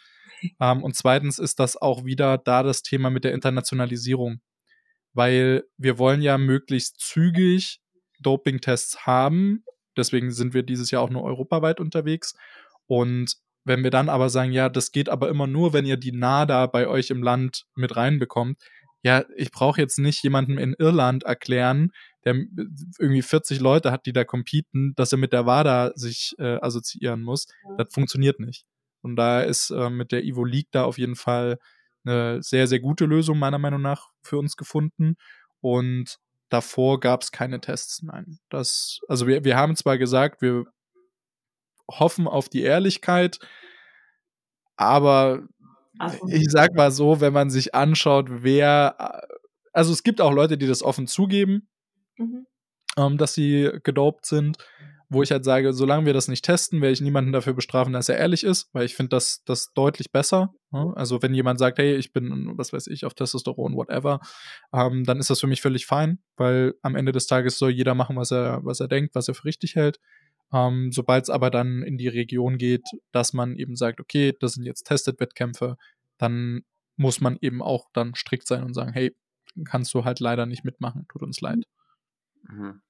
[0.60, 4.42] ähm, und zweitens ist das auch wieder da das Thema mit der Internationalisierung.
[5.14, 7.82] Weil wir wollen ja möglichst zügig
[8.22, 9.64] Doping-Tests haben.
[9.98, 12.34] Deswegen sind wir dieses Jahr auch nur europaweit unterwegs.
[12.88, 16.14] Und wenn wir dann aber sagen, ja, das geht aber immer nur, wenn ihr die
[16.14, 18.58] NADA bei euch im Land mit reinbekommt,
[19.04, 21.92] ja, ich brauche jetzt nicht jemandem in Irland erklären,
[22.26, 22.36] der
[23.00, 27.22] irgendwie 40 Leute hat, die da competen, dass er mit der WADA sich äh, assoziieren
[27.22, 27.48] muss.
[27.78, 28.66] Das funktioniert nicht.
[29.02, 31.58] Und da ist äh, mit der Evo League da auf jeden Fall
[32.06, 35.16] eine sehr, sehr gute Lösung meiner Meinung nach für uns gefunden.
[35.60, 36.18] Und
[36.50, 38.04] davor gab es keine Tests.
[38.04, 38.40] Nein.
[38.50, 40.66] Das, also wir, wir haben zwar gesagt, wir
[41.90, 43.40] hoffen auf die Ehrlichkeit,
[44.76, 45.48] aber
[46.00, 46.28] also.
[46.30, 49.24] ich sag mal so, wenn man sich anschaut, wer,
[49.74, 51.68] also es gibt auch Leute, die das offen zugeben,
[52.22, 52.46] mhm.
[52.98, 54.58] ähm, dass sie gedopt sind.
[55.14, 58.08] Wo ich halt sage, solange wir das nicht testen, werde ich niemanden dafür bestrafen, dass
[58.08, 60.54] er ehrlich ist, weil ich finde das, das deutlich besser.
[60.72, 60.94] Ne?
[60.96, 64.22] Also wenn jemand sagt, hey, ich bin, was weiß ich, auf Testosteron, whatever,
[64.74, 67.94] ähm, dann ist das für mich völlig fein, weil am Ende des Tages soll jeder
[67.94, 70.00] machen, was er, was er denkt, was er für richtig hält.
[70.54, 74.54] Ähm, Sobald es aber dann in die Region geht, dass man eben sagt, okay, das
[74.54, 75.76] sind jetzt Tested-Wettkämpfe,
[76.20, 76.62] dann
[76.96, 79.14] muss man eben auch dann strikt sein und sagen, hey,
[79.66, 81.66] kannst du halt leider nicht mitmachen, tut uns leid.
[82.44, 82.82] Mhm.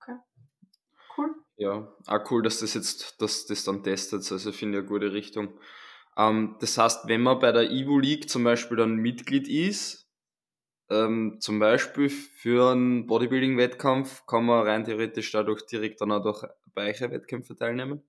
[0.00, 0.16] Okay.
[1.16, 1.34] Cool.
[1.56, 4.30] Ja, auch cool, dass das jetzt, dass das dann testet.
[4.30, 5.58] Also finde ich eine gute Richtung.
[6.16, 10.08] Ähm, das heißt, wenn man bei der Evo League zum Beispiel dann Mitglied ist,
[10.90, 16.44] ähm, zum Beispiel für einen Bodybuilding-Wettkampf, kann man rein theoretisch dadurch direkt dann auch durch
[16.74, 18.02] Wettkämpfe teilnehmen?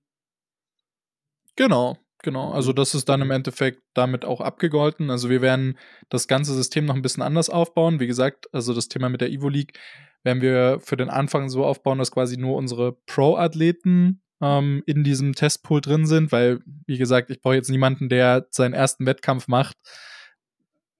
[1.56, 5.10] Genau, Genau, also das ist dann im Endeffekt damit auch abgegolten.
[5.10, 5.76] Also wir werden
[6.08, 7.98] das ganze System noch ein bisschen anders aufbauen.
[7.98, 9.76] Wie gesagt, also das Thema mit der Evo League
[10.24, 15.34] werden wir für den Anfang so aufbauen, dass quasi nur unsere Pro-Athleten ähm, in diesem
[15.34, 19.76] Testpool drin sind, weil, wie gesagt, ich brauche jetzt niemanden, der seinen ersten Wettkampf macht.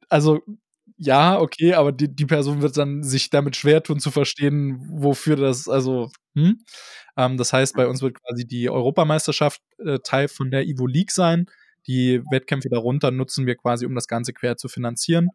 [0.09, 0.41] Also
[0.99, 5.37] ja, okay, aber die, die Person wird dann sich damit schwer tun zu verstehen, wofür
[5.37, 6.59] das, also, hm?
[7.17, 11.11] Ähm, das heißt, bei uns wird quasi die Europameisterschaft äh, Teil von der Evo League
[11.11, 11.47] sein.
[11.89, 15.31] Die Wettkämpfe darunter nutzen wir quasi, um das Ganze quer zu finanzieren.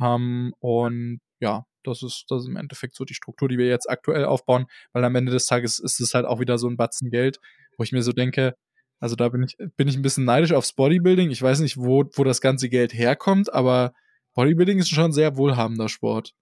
[0.00, 3.88] Ähm, und ja, das ist, das ist im Endeffekt so die Struktur, die wir jetzt
[3.88, 7.10] aktuell aufbauen, weil am Ende des Tages ist es halt auch wieder so ein Batzen
[7.10, 7.38] Geld,
[7.76, 8.54] wo ich mir so denke,
[9.00, 11.30] also da bin ich, bin ich ein bisschen neidisch aufs Bodybuilding.
[11.30, 13.94] Ich weiß nicht, wo, wo das ganze Geld herkommt, aber
[14.34, 16.34] Bodybuilding ist schon ein sehr wohlhabender Sport.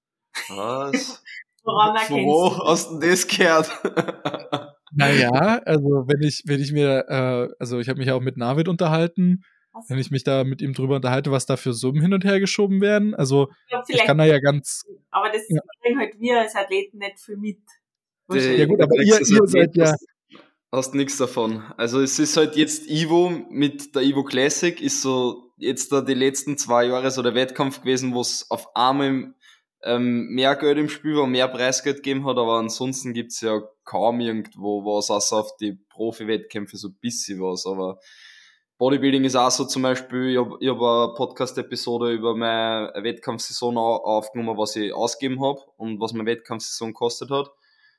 [0.49, 1.23] Was?
[1.65, 3.71] Woran Wo erkennst du denn das gehört?
[4.91, 8.69] Naja, also wenn ich, wenn ich mir, äh, also ich habe mich auch mit Navid
[8.69, 9.45] unterhalten?
[9.89, 12.41] Wenn ich mich da mit ihm drüber unterhalte, was da für Summen hin und her
[12.41, 13.15] geschoben werden.
[13.15, 15.61] Also Ich glaub, ich vielleicht, kann da ja ganz, aber das Ja.
[15.83, 17.59] kriegen halt wir als Athleten nicht viel mit.
[18.31, 20.07] Ja gut, aber Du ihr- ihr es seid ja- Hast,
[20.71, 21.63] hast nichts davon.
[21.77, 26.15] Also es ist halt jetzt Ivo mit der Ivo Classic ist so jetzt da die
[26.15, 29.35] letzten zwei Jahre so der Wettkampf gewesen, wo es auf einmal
[29.85, 34.19] ähm, mehr Geld im Spiel war, mehr Preisgeld gegeben hat, aber ansonsten gibt's ja kaum
[34.19, 37.99] irgendwo was, außer auf die Profi-Wettkämpfe so ein bisschen was, aber
[38.79, 43.97] Bodybuilding ist auch so zum Beispiel, ich habe hab eine Podcast-Episode über meine Wettkampfsaison au-
[44.05, 47.51] aufgenommen, was ich ausgegeben habe und was meine Wettkampfsaison gekostet hat.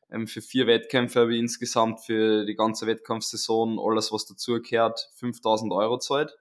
[0.09, 5.73] Ähm, für vier Wettkämpfe habe ich insgesamt für die ganze Wettkampfsaison alles, was dazugehört, 5000
[5.73, 6.37] Euro zahlt.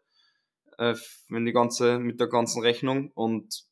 [0.78, 0.94] Äh,
[1.28, 3.64] wenn die ganze, mit der ganzen Rechnung und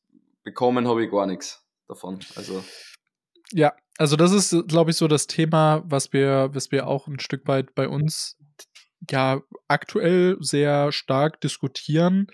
[0.43, 2.19] bekommen habe ich gar nichts davon.
[2.35, 2.65] Also,
[3.53, 7.21] ja, also das ist, glaube ich, so das Thema, was wir, was wir auch ein
[7.21, 8.37] Stück weit bei uns
[9.13, 12.27] ja aktuell sehr stark diskutieren,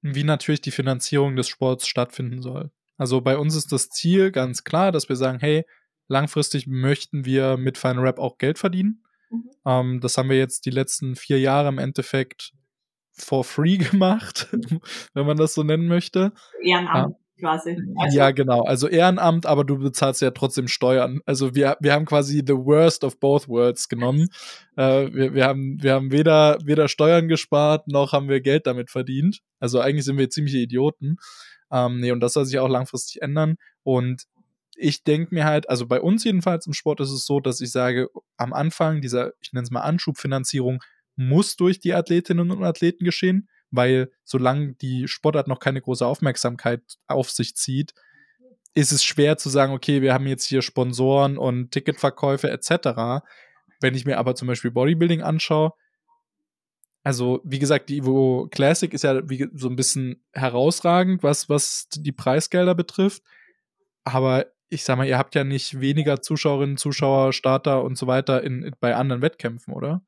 [0.00, 2.70] wie natürlich die Finanzierung des Sports stattfinden soll.
[2.96, 5.64] Also bei uns ist das Ziel ganz klar, dass wir sagen, hey,
[6.08, 9.04] langfristig möchten wir mit Final Rap auch Geld verdienen.
[9.30, 9.50] Mhm.
[9.64, 12.52] Ähm, das haben wir jetzt die letzten vier Jahre im Endeffekt
[13.12, 14.48] for free gemacht,
[15.14, 16.32] wenn man das so nennen möchte.
[16.62, 17.76] Ehrenamt quasi.
[17.96, 18.62] Also, ja, genau.
[18.62, 21.20] Also Ehrenamt, aber du bezahlst ja trotzdem Steuern.
[21.26, 24.28] Also wir, wir haben quasi the worst of both worlds genommen.
[24.76, 28.90] Äh, wir, wir, haben, wir haben weder, weder Steuern gespart, noch haben wir Geld damit
[28.90, 29.40] verdient.
[29.58, 31.16] Also eigentlich sind wir ziemliche Idioten.
[31.72, 33.56] Ähm, nee, und das soll sich auch langfristig ändern.
[33.82, 34.24] Und
[34.76, 37.72] ich denke mir halt, also bei uns jedenfalls im Sport ist es so, dass ich
[37.72, 40.82] sage, am Anfang dieser, ich nenne es mal Anschubfinanzierung,
[41.16, 46.82] muss durch die Athletinnen und Athleten geschehen, weil solange die Sportart noch keine große Aufmerksamkeit
[47.08, 47.94] auf sich zieht,
[48.74, 53.24] ist es schwer zu sagen, okay, wir haben jetzt hier Sponsoren und Ticketverkäufe etc.
[53.80, 55.72] Wenn ich mir aber zum Beispiel Bodybuilding anschaue,
[57.04, 61.88] also wie gesagt, die Evo Classic ist ja wie, so ein bisschen herausragend, was, was
[61.88, 63.22] die Preisgelder betrifft.
[64.04, 68.42] Aber ich sag mal, ihr habt ja nicht weniger Zuschauerinnen, Zuschauer, Starter und so weiter
[68.42, 70.02] in, bei anderen Wettkämpfen, oder?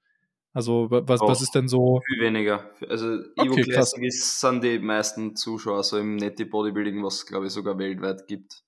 [0.54, 1.42] Also wa- was, was Doch.
[1.42, 2.00] ist denn so?
[2.06, 2.70] viel weniger.
[2.88, 7.46] Also, Evo Okay, Classic ist, sind die meisten Zuschauer, so im Netty Bodybuilding, was glaube
[7.46, 8.62] ich sogar weltweit gibt.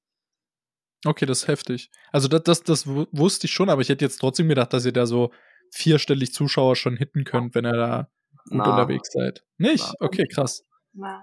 [1.04, 1.90] Okay, das ist heftig.
[2.10, 4.84] Also das, das, das wu- wusste ich schon, aber ich hätte jetzt trotzdem gedacht, dass
[4.84, 5.30] ihr da so
[5.72, 8.08] vierstellig Zuschauer schon hitten könnt, wenn ihr da
[8.48, 8.70] gut Na.
[8.70, 9.44] unterwegs seid.
[9.58, 9.84] Nicht?
[10.00, 10.06] Na.
[10.06, 10.64] Okay, krass.
[10.92, 11.22] nein.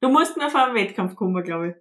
[0.00, 1.74] Du musst mir vor einem Wettkampf kommen, glaube ich.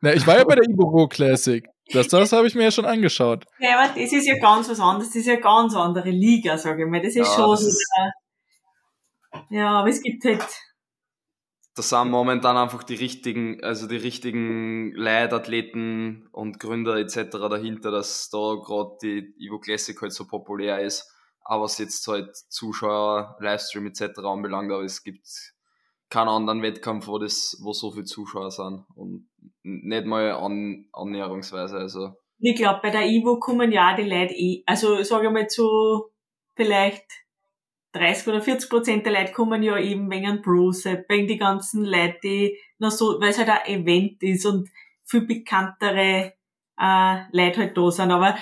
[0.00, 1.66] Na, ich war ja bei der Ibo Classic.
[1.92, 3.44] Das, das habe ich mir ja schon angeschaut.
[3.60, 5.08] Ja, aber das ist ja ganz was anderes.
[5.08, 7.00] Das ist ja eine ganz andere Liga, sage ich mal.
[7.00, 7.68] Das ist Ja, schon das so.
[7.68, 7.90] ist-
[9.50, 10.44] Ja, aber es gibt halt.
[11.74, 17.48] da sind momentan einfach die richtigen, also die richtigen Leitathleten und Gründer etc.
[17.50, 21.12] dahinter, dass da gerade die Evo Classic halt so populär ist.
[21.42, 24.18] Aber was jetzt halt Zuschauer, Livestream etc.
[24.24, 25.26] anbelangt, aber es gibt
[26.08, 29.28] keinen anderen Wettkampf, wo das, wo so viele Zuschauer sind und
[29.66, 31.76] nicht mal an, annäherungsweise.
[31.76, 35.32] Also Ich glaube, bei der Ivo kommen ja auch die Leute eh, also sage ich
[35.32, 36.10] mal zu
[36.54, 37.04] vielleicht
[37.92, 41.84] 30 oder 40 Prozent der Leute kommen ja eben wegen einem Pro-Set, wegen die ganzen
[41.84, 44.68] Leute, die noch so, weil es halt ein Event ist und
[45.04, 46.34] viel bekanntere
[46.78, 48.10] äh, Leute halt da sind.
[48.10, 48.36] Aber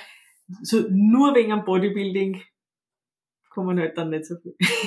[0.63, 2.43] so nur wegen am Bodybuilding
[3.51, 4.57] kommen halt dann nicht so viel.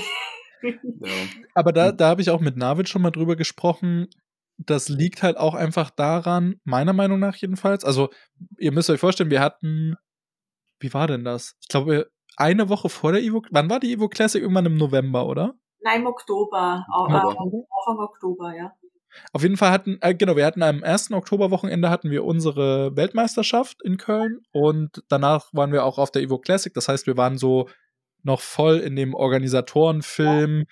[0.61, 1.09] ja.
[1.55, 4.07] Aber da, da habe ich auch mit Navid schon mal drüber gesprochen.
[4.57, 7.85] Das liegt halt auch einfach daran, meiner Meinung nach jedenfalls.
[7.85, 8.09] Also,
[8.57, 9.95] ihr müsst euch vorstellen, wir hatten,
[10.79, 11.55] wie war denn das?
[11.61, 14.41] Ich glaube, eine Woche vor der Evo, wann war die Evo Classic?
[14.41, 15.53] Irgendwann im November, oder?
[15.81, 17.13] Nein, im Oktober, äh.
[17.13, 18.73] Anfang Oktober, ja.
[19.33, 23.81] Auf jeden Fall hatten, äh, genau, wir hatten am ersten Oktoberwochenende hatten wir unsere Weltmeisterschaft
[23.83, 26.73] in Köln und danach waren wir auch auf der Evo Classic.
[26.73, 27.67] Das heißt, wir waren so
[28.23, 30.65] noch voll in dem Organisatorenfilm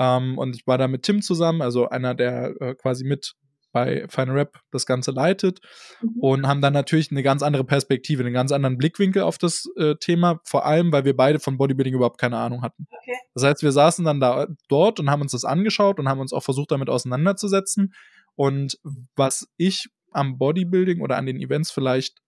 [0.00, 3.34] ähm, und ich war da mit Tim zusammen, also einer, der äh, quasi mit
[3.72, 5.60] bei Final Rap das Ganze leitet
[6.00, 6.20] Mhm.
[6.20, 9.94] und haben dann natürlich eine ganz andere Perspektive, einen ganz anderen Blickwinkel auf das äh,
[9.94, 12.88] Thema, vor allem, weil wir beide von Bodybuilding überhaupt keine Ahnung hatten.
[12.90, 13.16] Okay.
[13.34, 16.32] Das heißt, wir saßen dann da dort und haben uns das angeschaut und haben uns
[16.32, 17.94] auch versucht, damit auseinanderzusetzen.
[18.34, 18.78] Und
[19.14, 22.18] was ich am Bodybuilding oder an den Events vielleicht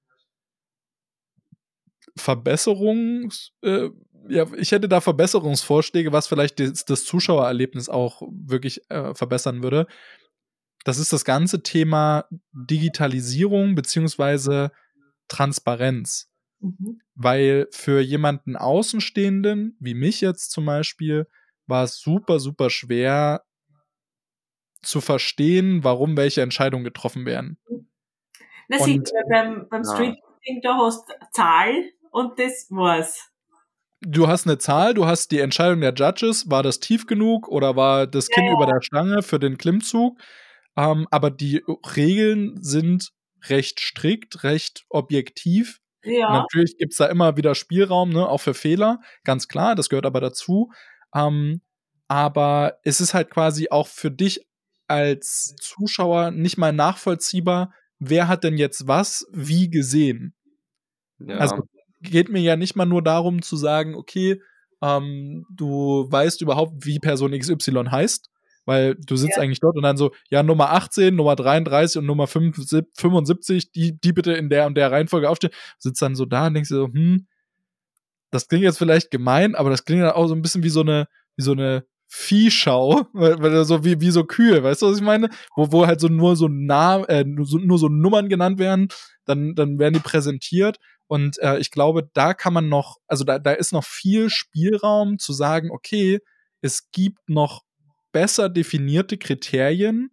[2.17, 3.89] Verbesserungs, äh,
[4.29, 9.87] ja, ich hätte da Verbesserungsvorschläge, was vielleicht das, das Zuschauererlebnis auch wirklich äh, verbessern würde.
[10.85, 14.73] Das ist das ganze Thema Digitalisierung beziehungsweise
[15.29, 16.31] Transparenz.
[16.61, 17.01] Mhm.
[17.15, 21.27] Weil für jemanden Außenstehenden, wie mich jetzt zum Beispiel,
[21.67, 23.45] war es super, super schwer
[24.83, 27.59] zu verstehen, warum welche Entscheidungen getroffen werden.
[28.69, 29.95] Na, und, siehst beim, beim ja.
[29.95, 30.17] Street
[30.63, 31.73] da hast Zahl
[32.11, 33.32] und das war's.
[34.05, 37.77] Du hast eine Zahl, du hast die Entscheidung der Judges, war das tief genug oder
[37.77, 38.53] war das Kind ja.
[38.53, 40.19] über der Stange für den Klimmzug?
[40.77, 41.63] Ähm, aber die
[41.95, 43.11] Regeln sind
[43.49, 45.79] recht strikt, recht objektiv.
[46.05, 46.33] Ja.
[46.33, 50.07] Natürlich gibt es da immer wieder Spielraum, ne, auch für Fehler, ganz klar, das gehört
[50.07, 50.73] aber dazu.
[51.15, 51.61] Ähm,
[52.09, 54.45] aber es ist halt quasi auch für dich
[54.89, 60.35] als Zuschauer nicht mal nachvollziehbar, wer hat denn jetzt was wie gesehen.
[61.19, 61.37] Ja.
[61.37, 61.63] Also
[62.03, 64.41] geht mir ja nicht mal nur darum zu sagen, okay,
[64.83, 68.31] ähm, du weißt überhaupt, wie Person XY heißt,
[68.65, 69.43] weil du sitzt ja.
[69.43, 74.13] eigentlich dort und dann so, ja, Nummer 18, Nummer 33 und Nummer 75, die, die
[74.13, 75.53] bitte in der und der Reihenfolge aufstehen.
[75.79, 77.27] Sitzt dann so da und denkst dir so, hm,
[78.31, 80.81] das klingt jetzt vielleicht gemein, aber das klingt dann auch so ein bisschen wie so
[80.81, 84.97] eine, wie so eine Viehschau, weil, weil so wie, wie so Kühe, weißt du, was
[84.97, 85.31] ich meine?
[85.57, 88.89] Wo, wo halt so nur so nah, äh, nur, so, nur so Nummern genannt werden,
[89.25, 90.79] dann, dann werden die präsentiert.
[91.13, 95.19] Und äh, ich glaube, da kann man noch, also da, da ist noch viel Spielraum
[95.19, 96.21] zu sagen, okay,
[96.63, 97.65] es gibt noch
[98.13, 100.11] besser definierte Kriterien,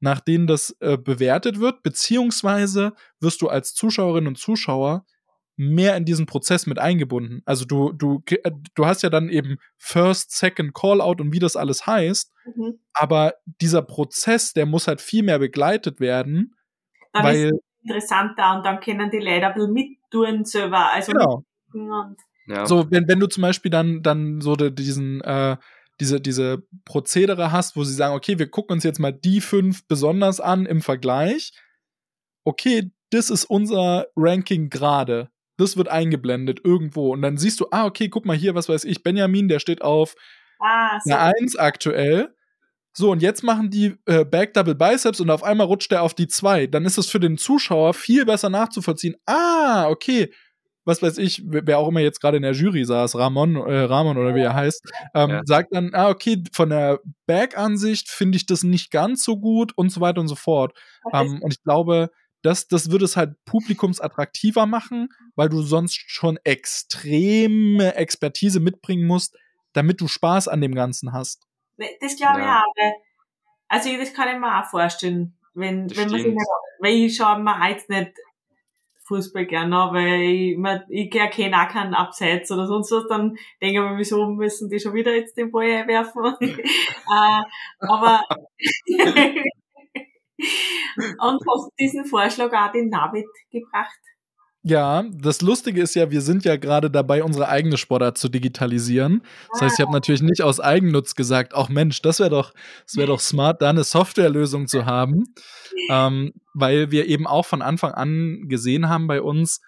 [0.00, 5.06] nach denen das äh, bewertet wird, beziehungsweise wirst du als Zuschauerin und Zuschauer
[5.54, 7.42] mehr in diesen Prozess mit eingebunden.
[7.44, 11.54] Also du, du, äh, du hast ja dann eben First, Second Callout und wie das
[11.54, 12.80] alles heißt, mhm.
[12.92, 16.56] aber dieser Prozess, der muss halt viel mehr begleitet werden.
[17.12, 20.92] Dann weil, ist interessanter und dann können die Leute ein bisschen mittun selber.
[20.92, 21.12] Also
[21.72, 22.14] genau.
[22.46, 22.66] Ja.
[22.66, 25.56] So, wenn, wenn du zum Beispiel dann, dann so de, diesen, äh,
[26.00, 29.86] diese, diese Prozedere hast, wo sie sagen, okay, wir gucken uns jetzt mal die fünf
[29.86, 31.52] besonders an im Vergleich.
[32.44, 37.84] Okay, das ist unser Ranking gerade das wird eingeblendet irgendwo und dann siehst du, ah,
[37.84, 40.14] okay, guck mal hier, was weiß ich, Benjamin, der steht auf
[40.58, 41.12] ah, so.
[41.12, 42.34] eine 1 aktuell.
[42.92, 46.14] So, und jetzt machen die äh, Back Double Biceps und auf einmal rutscht der auf
[46.14, 46.66] die 2.
[46.66, 49.14] Dann ist es für den Zuschauer viel besser nachzuvollziehen.
[49.26, 50.32] Ah, okay.
[50.84, 54.16] Was weiß ich, wer auch immer jetzt gerade in der Jury saß, Ramon, äh, Ramon
[54.16, 55.42] oder wie er heißt, ähm, ja.
[55.44, 59.92] sagt dann, ah, okay, von der Back-Ansicht finde ich das nicht ganz so gut und
[59.92, 60.72] so weiter und so fort.
[61.12, 62.10] Ähm, und ich glaube,
[62.42, 69.36] das, das würde es halt publikumsattraktiver machen, weil du sonst schon extreme Expertise mitbringen musst,
[69.74, 71.46] damit du Spaß an dem Ganzen hast.
[72.00, 72.62] Das glaube ja.
[72.76, 72.92] ich auch.
[73.68, 76.46] Also das kann ich mir auch vorstellen, wenn, wenn man sich nicht,
[76.80, 78.12] weil ich schaue mir jetzt nicht
[79.06, 83.36] Fußball gerne an, weil ich, man, ich erkenne auch keinen Abseits oder sonst was, dann
[83.60, 86.36] denke ich mir, wieso müssen die schon wieder jetzt den Ball werfen?
[86.40, 87.42] äh,
[87.80, 88.22] aber
[91.18, 93.98] Und hast diesen Vorschlag auch den David gebracht?
[94.62, 99.22] Ja, das Lustige ist ja, wir sind ja gerade dabei, unsere eigene Sportart zu digitalisieren.
[99.52, 99.94] Das heißt, ich habe ah.
[99.94, 102.52] natürlich nicht aus Eigennutz gesagt, ach Mensch, das wäre doch,
[102.84, 105.34] das wäre doch smart, da eine Softwarelösung zu haben,
[105.90, 109.60] ähm, weil wir eben auch von Anfang an gesehen haben bei uns,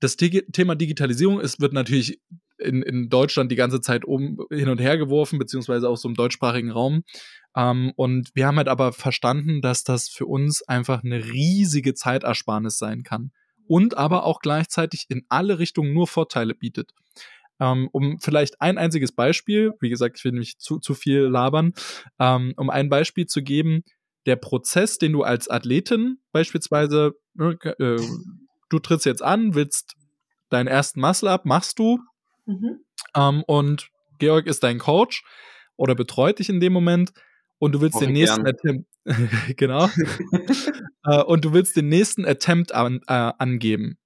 [0.00, 2.20] das Digi Thema Digitalisierung ist, wird natürlich
[2.58, 6.14] in, in Deutschland die ganze Zeit um, hin und her geworfen, beziehungsweise auch so im
[6.14, 7.04] deutschsprachigen Raum.
[7.56, 12.78] Ähm, und wir haben halt aber verstanden, dass das für uns einfach eine riesige Zeitersparnis
[12.78, 13.30] sein kann.
[13.72, 16.90] Und aber auch gleichzeitig in alle Richtungen nur Vorteile bietet.
[17.58, 21.72] Ähm, um vielleicht ein einziges Beispiel, wie gesagt, ich will nicht zu, zu viel labern,
[22.18, 23.82] ähm, um ein Beispiel zu geben,
[24.26, 27.96] der Prozess, den du als Athletin beispielsweise, äh,
[28.68, 29.94] du trittst jetzt an, willst
[30.50, 31.98] deinen ersten Muscle-Up, machst du,
[32.44, 32.84] mhm.
[33.16, 35.24] ähm, und Georg ist dein Coach
[35.76, 37.14] oder betreut dich in dem Moment
[37.62, 38.90] und du willst den nächsten Attempt,
[39.56, 39.88] genau,
[41.04, 43.98] äh, und du willst den nächsten Attempt an, äh, angeben.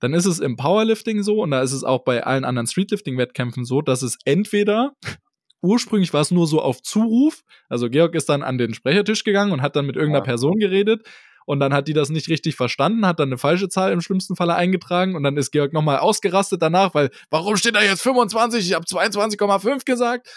[0.00, 3.66] Dann ist es im Powerlifting so und da ist es auch bei allen anderen Streetlifting-Wettkämpfen
[3.66, 4.94] so, dass es entweder
[5.60, 9.52] ursprünglich war es nur so auf Zuruf, also Georg ist dann an den Sprechertisch gegangen
[9.52, 10.30] und hat dann mit irgendeiner ja.
[10.30, 11.06] Person geredet
[11.44, 14.34] und dann hat die das nicht richtig verstanden, hat dann eine falsche Zahl im schlimmsten
[14.34, 18.66] Falle eingetragen und dann ist Georg nochmal ausgerastet danach, weil warum steht da jetzt 25?
[18.66, 20.28] Ich habe 22,5 gesagt.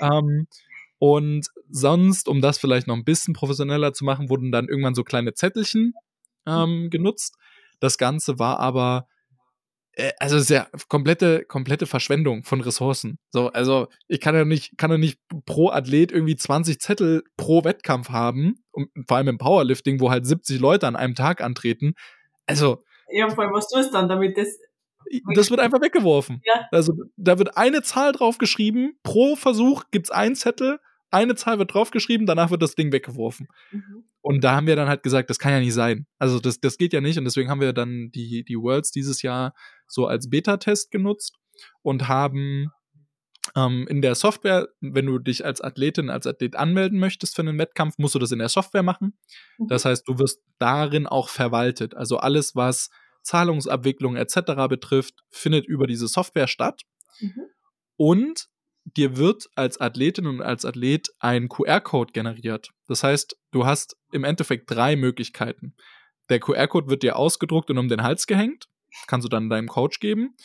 [0.00, 0.46] ähm,
[0.98, 5.04] und sonst, um das vielleicht noch ein bisschen professioneller zu machen, wurden dann irgendwann so
[5.04, 5.94] kleine Zettelchen
[6.46, 7.36] ähm, genutzt.
[7.80, 9.06] Das Ganze war aber
[9.96, 13.18] äh, also es ist ja komplette, komplette Verschwendung von Ressourcen.
[13.30, 17.64] So, also ich kann ja nicht, kann ja nicht pro Athlet irgendwie 20 Zettel pro
[17.64, 21.94] Wettkampf haben, und vor allem im Powerlifting, wo halt 70 Leute an einem Tag antreten.
[22.46, 22.84] Also.
[23.10, 24.58] Ja, vor allem, was tust dann, damit das.
[25.36, 26.42] Das wird einfach weggeworfen.
[26.44, 26.66] Ja.
[26.72, 30.80] Also da wird eine Zahl draufgeschrieben, pro Versuch gibt's einen Zettel,
[31.16, 33.48] eine Zahl wird draufgeschrieben, danach wird das Ding weggeworfen.
[33.70, 34.04] Mhm.
[34.20, 36.06] Und da haben wir dann halt gesagt, das kann ja nicht sein.
[36.18, 37.18] Also das, das geht ja nicht.
[37.18, 39.54] Und deswegen haben wir dann die, die Worlds dieses Jahr
[39.86, 41.36] so als Beta-Test genutzt
[41.82, 42.70] und haben
[43.54, 47.58] ähm, in der Software, wenn du dich als Athletin, als Athlet anmelden möchtest für einen
[47.58, 49.16] Wettkampf, musst du das in der Software machen.
[49.58, 49.68] Mhm.
[49.68, 51.94] Das heißt, du wirst darin auch verwaltet.
[51.94, 52.90] Also alles, was
[53.22, 54.68] Zahlungsabwicklung etc.
[54.68, 56.82] betrifft, findet über diese Software statt.
[57.20, 57.42] Mhm.
[57.96, 58.48] Und
[58.86, 62.70] dir wird als Athletin und als Athlet ein QR-Code generiert.
[62.86, 65.74] Das heißt, du hast im Endeffekt drei Möglichkeiten.
[66.28, 68.66] Der QR-Code wird dir ausgedruckt und um den Hals gehängt.
[69.06, 70.36] Kannst du dann deinem Coach geben.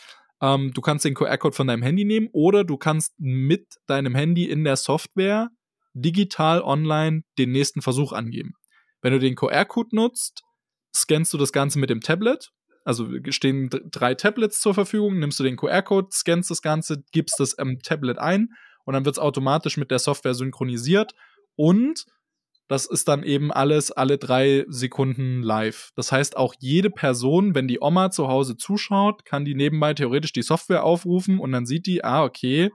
[0.42, 4.46] Ähm, du kannst den QR-Code von deinem Handy nehmen oder du kannst mit deinem Handy
[4.46, 5.50] in der Software
[5.94, 8.54] digital online den nächsten Versuch angeben.
[9.02, 10.44] Wenn du den QR-Code nutzt,
[10.96, 12.52] scannst du das Ganze mit dem Tablet.
[12.84, 17.58] Also stehen drei Tablets zur Verfügung, nimmst du den QR-Code, scannst das Ganze, gibst das
[17.58, 18.50] am Tablet ein
[18.86, 21.14] und dann wird es automatisch mit der Software synchronisiert
[21.56, 22.06] und
[22.68, 25.92] das ist dann eben alles alle drei Sekunden live.
[25.96, 30.32] Das heißt, auch jede Person, wenn die Oma zu Hause zuschaut, kann die nebenbei theoretisch
[30.32, 32.72] die Software aufrufen und dann sieht die, ah, okay,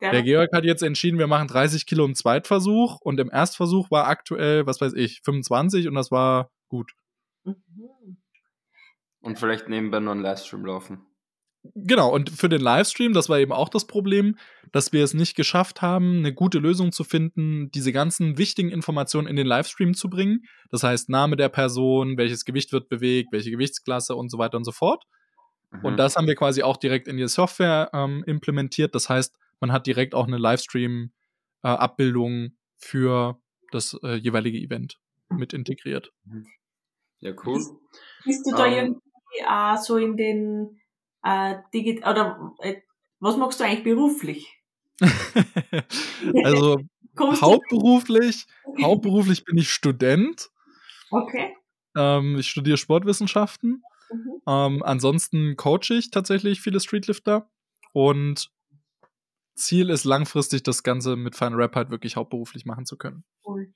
[0.00, 3.90] Der, der Georg hat jetzt entschieden, wir machen 30 Kilo im Zweitversuch und im Erstversuch
[3.90, 6.92] war aktuell, was weiß ich, 25 und das war gut.
[7.44, 7.56] Mhm.
[9.20, 11.06] Und vielleicht nebenbei noch einen Livestream laufen.
[11.74, 14.36] Genau, und für den Livestream, das war eben auch das Problem,
[14.72, 19.26] dass wir es nicht geschafft haben, eine gute Lösung zu finden, diese ganzen wichtigen Informationen
[19.26, 20.44] in den Livestream zu bringen.
[20.70, 24.64] Das heißt, Name der Person, welches Gewicht wird bewegt, welche Gewichtsklasse und so weiter und
[24.64, 25.04] so fort.
[25.70, 25.84] Mhm.
[25.84, 28.94] Und das haben wir quasi auch direkt in die Software ähm, implementiert.
[28.94, 33.40] Das heißt, man hat direkt auch eine Livestream-Abbildung für
[33.72, 34.98] das äh, jeweilige Event
[35.28, 36.12] mit integriert.
[37.20, 37.60] Ja, cool.
[38.24, 39.00] Bist du da Ähm.
[39.40, 40.80] Äh, so in den
[41.22, 42.76] äh, Digit oder äh,
[43.20, 44.54] was machst du eigentlich beruflich?
[46.44, 46.78] also
[47.18, 48.46] hauptberuflich,
[48.82, 50.50] hauptberuflich bin ich Student.
[51.10, 51.56] Okay.
[51.96, 53.82] Ähm, ich studiere Sportwissenschaften.
[54.10, 54.42] Mhm.
[54.46, 57.50] Ähm, ansonsten coache ich tatsächlich viele Streetlifter
[57.92, 58.50] und
[59.54, 63.24] Ziel ist langfristig, das Ganze mit Final Rap halt wirklich hauptberuflich machen zu können.
[63.44, 63.72] Cool.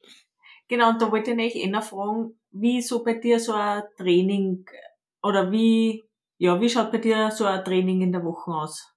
[0.69, 3.83] Genau, und da wollte ich eigentlich eh noch fragen, wie so bei dir so ein
[3.97, 4.65] Training
[5.23, 6.05] oder wie,
[6.39, 8.93] ja, wie schaut bei dir so ein Training in der Woche aus?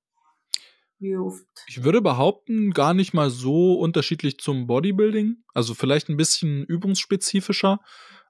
[0.99, 1.45] Wie oft?
[1.67, 5.43] Ich würde behaupten, gar nicht mal so unterschiedlich zum Bodybuilding.
[5.53, 7.80] Also vielleicht ein bisschen übungsspezifischer,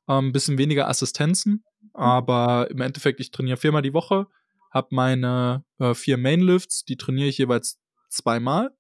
[0.08, 1.64] ein ähm, bisschen weniger Assistenzen.
[1.94, 4.28] Aber im Endeffekt, ich trainiere viermal die Woche,
[4.72, 7.80] habe meine äh, vier Mainlifts, die trainiere ich jeweils
[8.10, 8.72] zweimal.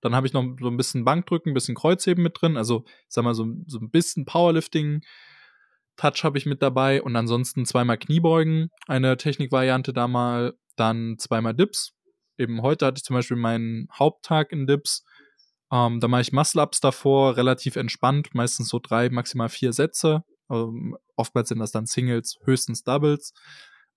[0.00, 2.56] Dann habe ich noch so ein bisschen Bankdrücken, ein bisschen Kreuzheben mit drin.
[2.56, 4.24] Also, ich sag mal, so, so ein bisschen
[6.02, 7.02] Powerlifting-Touch habe ich mit dabei.
[7.02, 11.92] Und ansonsten zweimal Kniebeugen, eine Technikvariante da mal, dann zweimal Dips.
[12.38, 15.04] Eben heute hatte ich zum Beispiel meinen Haupttag in Dips.
[15.70, 20.24] Ähm, da mache ich Muscle-Ups davor, relativ entspannt, meistens so drei, maximal vier Sätze.
[20.50, 23.32] Ähm, oftmals sind das dann Singles, höchstens Doubles.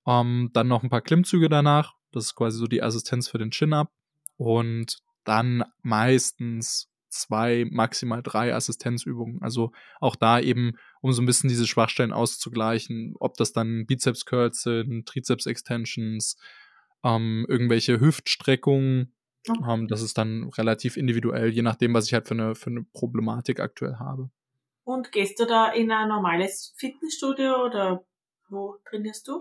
[0.06, 1.93] Ähm, dann noch ein paar Klimmzüge danach.
[2.12, 3.91] Das ist quasi so die Assistenz für den Chin-Up.
[4.38, 9.41] Und dann meistens zwei, maximal drei Assistenzübungen.
[9.41, 14.61] Also auch da eben, um so ein bisschen diese Schwachstellen auszugleichen, ob das dann Bizeps-Curls
[14.61, 16.38] sind, Trizeps-Extensions,
[17.03, 19.13] ähm, irgendwelche Hüftstreckungen.
[19.47, 19.74] Okay.
[19.74, 22.84] Ähm, das ist dann relativ individuell, je nachdem, was ich halt für eine, für eine
[22.84, 24.30] Problematik aktuell habe.
[24.84, 28.05] Und gehst du da in ein normales Fitnessstudio oder
[28.49, 29.39] wo trainierst du?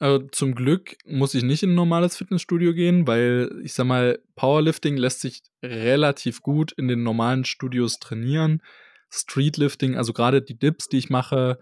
[0.00, 4.20] Also zum Glück muss ich nicht in ein normales Fitnessstudio gehen, weil ich sag mal,
[4.36, 8.62] Powerlifting lässt sich relativ gut in den normalen Studios trainieren.
[9.10, 11.58] Streetlifting, also gerade die Dips, die ich mache,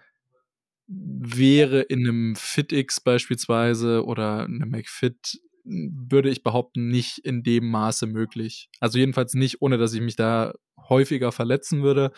[0.86, 8.06] wäre in einem FitX beispielsweise oder einem McFit, würde ich behaupten, nicht in dem Maße
[8.06, 8.68] möglich.
[8.80, 10.52] Also jedenfalls nicht, ohne dass ich mich da
[10.88, 12.12] häufiger verletzen würde,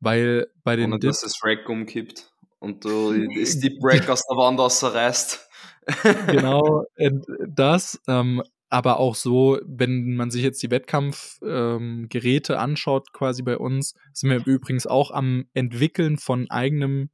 [0.00, 4.22] weil bei den Ohne Dips dass das Rack umkippt und du das Deep Rack aus
[4.28, 5.48] der Wand rausreißt.
[6.26, 7.10] Genau äh,
[7.48, 8.00] das.
[8.06, 13.94] Ähm, aber auch so, wenn man sich jetzt die Wettkampfgeräte ähm, anschaut, quasi bei uns,
[14.14, 17.10] sind wir übrigens auch am Entwickeln von eigenem,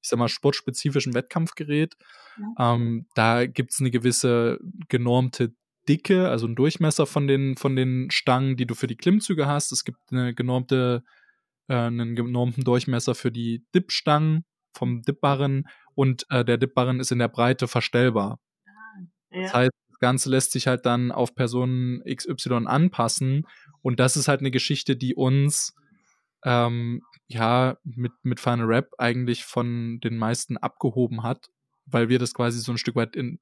[0.00, 1.96] ich sag mal, sportspezifischen Wettkampfgerät.
[2.38, 2.74] Ja.
[2.74, 4.58] Ähm, da gibt's eine gewisse
[4.88, 5.52] genormte
[5.86, 9.70] Dicke, also ein Durchmesser von den, von den Stangen, die du für die Klimmzüge hast.
[9.70, 11.02] Es gibt eine genormte,
[11.68, 17.18] äh, einen genormten Durchmesser für die Dipstangen vom Dipbarren und äh, der Dipbarren ist in
[17.18, 18.38] der Breite verstellbar.
[19.30, 19.52] Das Ja.
[19.54, 19.70] heißt,
[20.02, 23.46] Ganze lässt sich halt dann auf Personen XY anpassen.
[23.80, 25.74] Und das ist halt eine Geschichte, die uns
[26.44, 31.50] ähm, ja mit, mit Final Rap eigentlich von den meisten abgehoben hat,
[31.86, 33.38] weil wir das quasi so ein Stück weit in,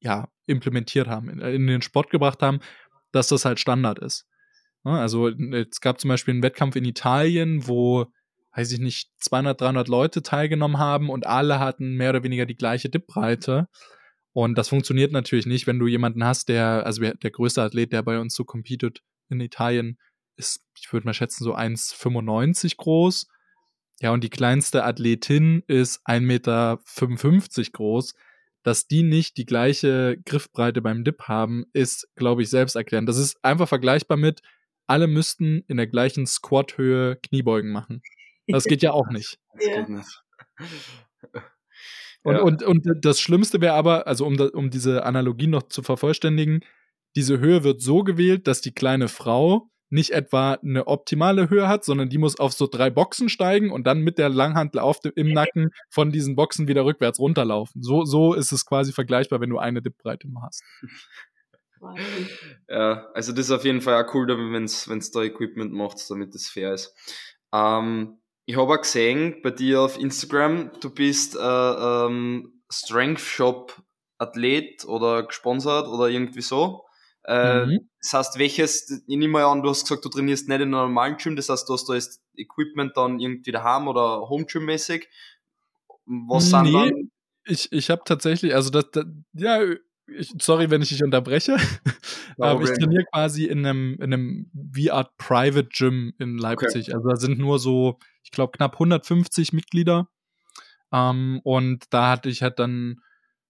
[0.00, 2.60] ja, implementiert haben, in, in den Sport gebracht haben,
[3.10, 4.24] dass das halt Standard ist.
[4.84, 8.06] Ja, also es gab zum Beispiel einen Wettkampf in Italien, wo,
[8.54, 12.56] weiß ich nicht, 200, 300 Leute teilgenommen haben und alle hatten mehr oder weniger die
[12.56, 13.68] gleiche Dipbreite.
[14.32, 18.02] Und das funktioniert natürlich nicht, wenn du jemanden hast, der, also der größte Athlet, der
[18.02, 19.98] bei uns so competet in Italien,
[20.36, 23.28] ist, ich würde mal schätzen, so 1,95 groß.
[24.00, 26.78] Ja, und die kleinste Athletin ist 1,55 Meter
[27.72, 28.14] groß.
[28.64, 33.08] Dass die nicht die gleiche Griffbreite beim Dip haben, ist, glaube ich, selbst erklärend.
[33.08, 34.40] Das ist einfach vergleichbar mit,
[34.86, 38.02] alle müssten in der gleichen Squat-Höhe Kniebeugen machen.
[38.46, 39.38] Das geht ja auch nicht.
[39.54, 40.22] Das geht nicht.
[42.24, 42.42] Und, ja.
[42.42, 46.60] und, und das Schlimmste wäre aber, also um, um diese Analogie noch zu vervollständigen,
[47.16, 51.84] diese Höhe wird so gewählt, dass die kleine Frau nicht etwa eine optimale Höhe hat,
[51.84, 55.12] sondern die muss auf so drei Boxen steigen und dann mit der Langhantel auf dem,
[55.16, 57.82] im Nacken von diesen Boxen wieder rückwärts runterlaufen.
[57.82, 60.64] So, so ist es quasi vergleichbar, wenn du eine Dipbreite nur hast.
[62.68, 66.34] Ja, also das ist auf jeden Fall auch cool, wenn es da Equipment macht, damit
[66.34, 66.94] das fair ist.
[67.52, 73.82] Ähm, ich habe auch gesehen bei dir auf Instagram, du bist äh, ähm, Strength Shop
[74.18, 76.84] Athlet oder gesponsert oder irgendwie so.
[77.24, 77.90] Äh, mhm.
[78.00, 80.70] Das heißt, welches, ich nehme mal an, du hast gesagt, du trainierst nicht in einem
[80.70, 84.64] normalen Gym, das heißt, du hast da jetzt Equipment dann irgendwie daheim oder Home Gym
[84.64, 85.08] mäßig.
[86.06, 87.10] Was nee, sind dann?
[87.44, 89.60] Ich, ich habe tatsächlich, also das, das ja,
[90.06, 91.56] ich, sorry, wenn ich dich unterbreche,
[92.38, 96.88] aber ich trainiere quasi in einem, in einem VR Private Gym in Leipzig.
[96.88, 96.94] Okay.
[96.94, 97.98] Also da sind nur so,
[98.32, 100.08] glaube, knapp 150 Mitglieder.
[100.92, 102.96] Ähm, und da hatte ich halt dann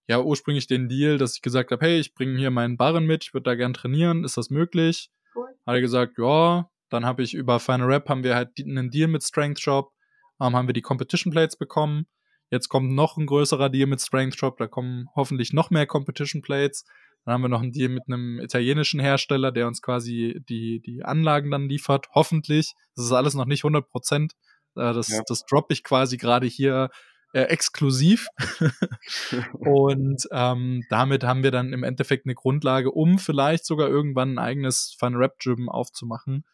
[0.09, 3.24] ja ursprünglich den Deal, dass ich gesagt habe, hey, ich bringe hier meinen Barren mit,
[3.24, 5.11] ich würde da gern trainieren, ist das möglich?
[5.35, 5.49] Cool.
[5.66, 9.09] Hat er gesagt, ja, dann habe ich über Final Rap haben wir halt einen Deal
[9.09, 9.93] mit Strength Shop,
[10.41, 12.07] ähm, haben wir die Competition Plates bekommen.
[12.51, 16.43] Jetzt kommt noch ein größerer Deal mit Strength Shop, da kommen hoffentlich noch mehr Competition
[16.43, 16.85] Plates.
[17.24, 21.05] Dann haben wir noch einen Deal mit einem italienischen Hersteller, der uns quasi die, die
[21.05, 22.09] Anlagen dann liefert.
[22.14, 22.74] Hoffentlich.
[22.97, 24.33] Das ist alles noch nicht 100 Prozent.
[24.77, 25.23] Äh, das, ja.
[25.27, 26.91] das droppe ich quasi gerade hier
[27.33, 28.29] äh, exklusiv.
[29.55, 34.39] und ähm, damit haben wir dann im Endeffekt eine Grundlage, um vielleicht sogar irgendwann ein
[34.39, 36.45] eigenes Final Rap Gym aufzumachen.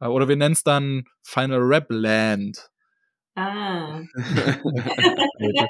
[0.00, 2.70] Äh, oder wir nennen es dann Final Rap Land.
[3.34, 4.02] Ah.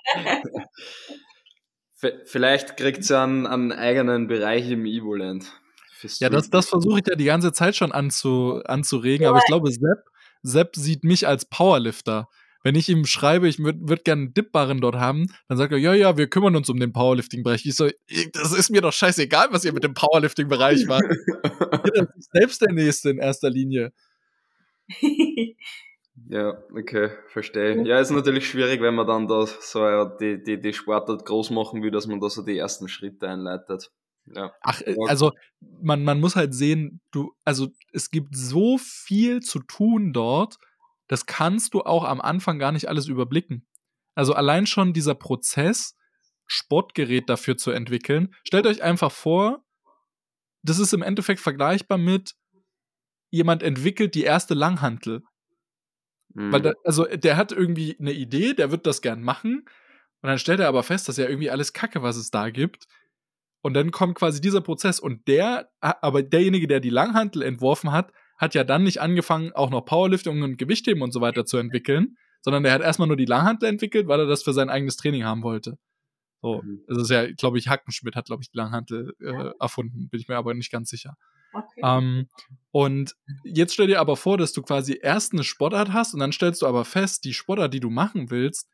[2.25, 5.53] Vielleicht kriegt sie einen, einen eigenen Bereich im Evoland.
[6.21, 9.73] Ja, das, das versuche ich ja die ganze Zeit schon anzu, anzuregen, aber ich glaube,
[9.73, 10.05] Sepp,
[10.49, 12.29] Sepp sieht mich als Powerlifter
[12.65, 15.79] wenn ich ihm schreibe, ich würde würd gerne einen Dipbarren dort haben, dann sagt er,
[15.79, 17.65] ja, ja, wir kümmern uns um den Powerlifting-Bereich.
[17.65, 17.89] Ich so,
[18.33, 21.05] das ist mir doch scheißegal, was ihr mit dem Powerlifting-Bereich macht.
[21.95, 23.93] das ist selbst der Nächste in erster Linie.
[26.31, 27.87] Ja, okay, verstehe.
[27.87, 31.81] Ja, ist natürlich schwierig, wenn man dann da so die, die, die Sportart groß machen
[31.81, 33.93] will, dass man da so die ersten Schritte einleitet.
[34.35, 34.53] Ja.
[34.63, 39.61] Ach, äh, also man, man muss halt sehen, du, also es gibt so viel zu
[39.61, 40.59] tun dort
[41.09, 43.67] das kannst du auch am Anfang gar nicht alles überblicken.
[44.15, 45.97] Also allein schon dieser Prozess,
[46.47, 48.35] Sportgerät dafür zu entwickeln.
[48.45, 49.65] Stellt euch einfach vor,
[50.63, 52.35] das ist im Endeffekt vergleichbar mit
[53.31, 55.23] jemand entwickelt die erste Langhantel.
[56.35, 56.53] Mhm.
[56.53, 59.65] Weil da, also der hat irgendwie eine Idee, der wird das gern machen
[60.21, 62.87] und dann stellt er aber fest, dass ja irgendwie alles Kacke, was es da gibt.
[63.61, 68.13] Und dann kommt quasi dieser Prozess und der, aber derjenige, der die Langhantel entworfen hat,
[68.37, 72.17] hat ja dann nicht angefangen, auch noch Powerlifting und Gewichtheben und so weiter zu entwickeln,
[72.41, 75.25] sondern der hat erstmal nur die Langhantel entwickelt, weil er das für sein eigenes Training
[75.25, 75.77] haben wollte.
[76.41, 76.85] So, mhm.
[76.87, 80.29] das ist ja, glaube ich, Hackenschmidt hat, glaube ich, die Langhantel äh, erfunden, bin ich
[80.29, 81.17] mir aber nicht ganz sicher.
[81.53, 81.81] Okay.
[81.83, 82.29] Ähm,
[82.71, 86.33] und jetzt stell dir aber vor, dass du quasi erst eine Sportart hast und dann
[86.33, 88.69] stellst du aber fest, die Sportart, die du machen willst,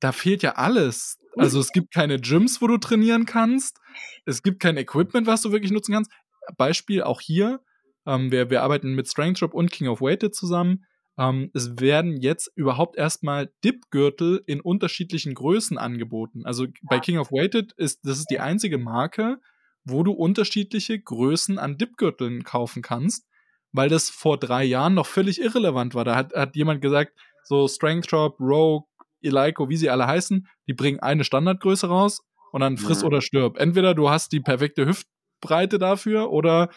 [0.00, 1.18] da fehlt ja alles.
[1.36, 3.78] Also es gibt keine Gyms, wo du trainieren kannst.
[4.26, 6.10] Es gibt kein Equipment, was du wirklich nutzen kannst.
[6.56, 7.60] Beispiel auch hier,
[8.06, 10.84] ähm, wir, wir arbeiten mit Strength Drop und King of Weighted zusammen.
[11.18, 16.44] Ähm, es werden jetzt überhaupt erstmal Dip-Gürtel in unterschiedlichen Größen angeboten.
[16.44, 19.38] Also bei King of Weighted ist das ist die einzige Marke,
[19.84, 23.26] wo du unterschiedliche Größen an Dip-Gürteln kaufen kannst,
[23.72, 26.04] weil das vor drei Jahren noch völlig irrelevant war.
[26.04, 27.12] Da hat, hat jemand gesagt,
[27.44, 28.86] so Strength Drop, Rogue,
[29.22, 33.06] Eleiko, wie sie alle heißen, die bringen eine Standardgröße raus und dann friss ja.
[33.06, 33.58] oder stirb.
[33.58, 36.70] Entweder du hast die perfekte Hüftbreite dafür oder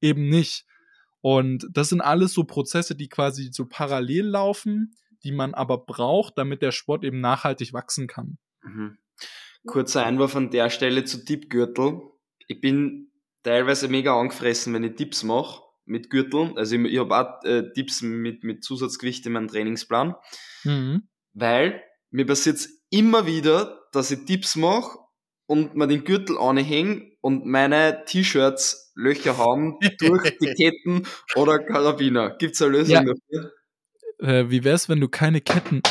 [0.00, 0.66] eben nicht.
[1.20, 6.36] Und das sind alles so Prozesse, die quasi so parallel laufen, die man aber braucht,
[6.36, 8.38] damit der Sport eben nachhaltig wachsen kann.
[8.62, 8.98] Mhm.
[9.66, 12.02] Kurzer Einwurf an der Stelle zu Diebgürtel.
[12.46, 13.10] ich bin
[13.42, 16.56] teilweise mega angefressen, wenn ich Tipps mache mit Gürteln.
[16.58, 20.14] Also ich, ich habe auch äh, Tipps mit, mit Zusatzgewicht in meinem Trainingsplan.
[20.64, 21.08] Mhm.
[21.34, 24.98] Weil mir passiert immer wieder, dass ich Tipps mache
[25.46, 32.36] und mir den Gürtel anhänge und meine T-Shirts Löcher haben durch die Ketten oder Karabiner.
[32.38, 33.02] Gibt's eine Lösung Ja.
[33.02, 33.52] dafür?
[34.20, 35.82] Äh, wie wär's, wenn du keine Ketten.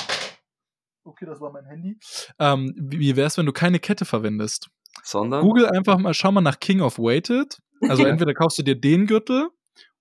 [1.03, 1.97] Okay, das war mein Handy.
[2.39, 4.69] Ähm, wie wie wär's, wenn du keine Kette verwendest?
[5.03, 5.41] Sondern?
[5.41, 7.57] Google einfach mal, schau mal nach King of Weighted.
[7.81, 9.49] Also entweder kaufst du dir den Gürtel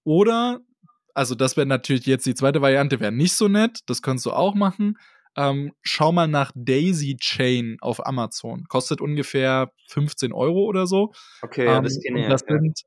[0.04, 0.60] oder,
[1.14, 4.30] also das wäre natürlich jetzt die zweite Variante, wäre nicht so nett, das kannst du
[4.30, 4.96] auch machen.
[5.36, 8.64] Ähm, schau mal nach Daisy Chain auf Amazon.
[8.68, 11.12] Kostet ungefähr 15 Euro oder so.
[11.40, 12.28] Okay, Ähm, das kenne ich.
[12.28, 12.58] das, ja.
[12.58, 12.80] sind,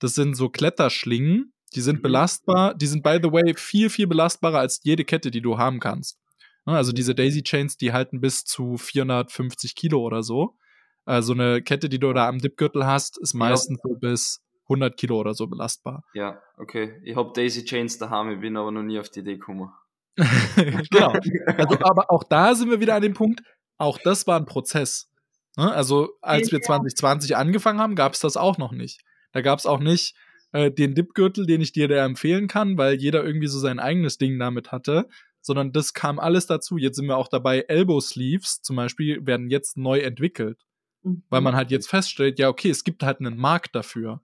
[0.00, 2.02] das sind so Kletterschlingen, die sind Mhm.
[2.02, 2.74] belastbar.
[2.74, 6.18] Die sind, by the way, viel, viel belastbarer als jede Kette, die du haben kannst.
[6.66, 10.56] Ne, Also diese Daisy Chains, die halten bis zu 450 Kilo oder so.
[11.04, 15.18] Also eine Kette, die du da am Dipgürtel hast, ist meistens so bis 100 Kilo
[15.18, 16.04] oder so belastbar.
[16.14, 17.00] Ja, okay.
[17.04, 19.70] Ich hab Daisy Chains daheim, ich bin aber noch nie auf die Idee gekommen.
[20.90, 21.12] genau.
[21.56, 23.42] Also, aber auch da sind wir wieder an dem Punkt,
[23.78, 25.10] auch das war ein Prozess.
[25.56, 25.72] Ne?
[25.72, 26.64] Also, als wir Ja.
[26.66, 29.00] 2020 angefangen haben, gab es das auch noch nicht.
[29.32, 30.14] Da gab es auch nicht
[30.52, 34.18] äh, den Dipgürtel, den ich dir da empfehlen kann, weil jeder irgendwie so sein eigenes
[34.18, 35.08] Ding damit hatte,
[35.40, 36.76] sondern das kam alles dazu.
[36.76, 40.60] Jetzt sind wir auch dabei, Elbow Sleeves zum Beispiel werden jetzt neu entwickelt,
[41.04, 41.22] Mhm.
[41.30, 44.20] weil man halt jetzt feststellt, ja, okay, es gibt halt einen Markt dafür.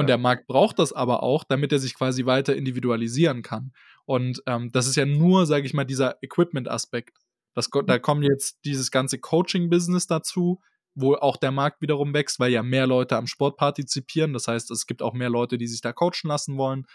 [0.00, 3.72] Und der Markt braucht das aber auch, damit er sich quasi weiter individualisieren kann.
[4.06, 7.18] Und ähm, das ist ja nur, sage ich mal, dieser Equipment-Aspekt.
[7.70, 10.60] Ko- Da kommt jetzt dieses ganze Coaching-Business dazu,
[10.94, 14.32] wo auch der Markt wiederum wächst, weil ja mehr Leute am Sport partizipieren.
[14.32, 16.86] Das heißt, es gibt auch mehr Leute, die sich da coachen lassen wollen.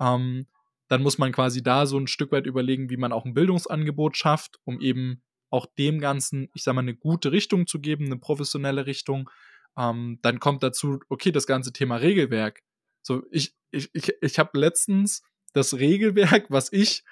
[0.00, 0.46] Ähm,
[0.88, 4.16] dann muss man quasi da so ein Stück weit überlegen, wie man auch ein Bildungsangebot
[4.16, 8.18] schafft, um eben auch dem Ganzen, ich sag mal, eine gute Richtung zu geben, eine
[8.18, 9.28] professionelle Richtung.
[9.76, 12.60] Ähm, dann kommt dazu, okay, das ganze Thema Regelwerk.
[13.02, 15.22] So, ich, ich, ich, ich habe letztens
[15.54, 17.02] das Regelwerk, was ich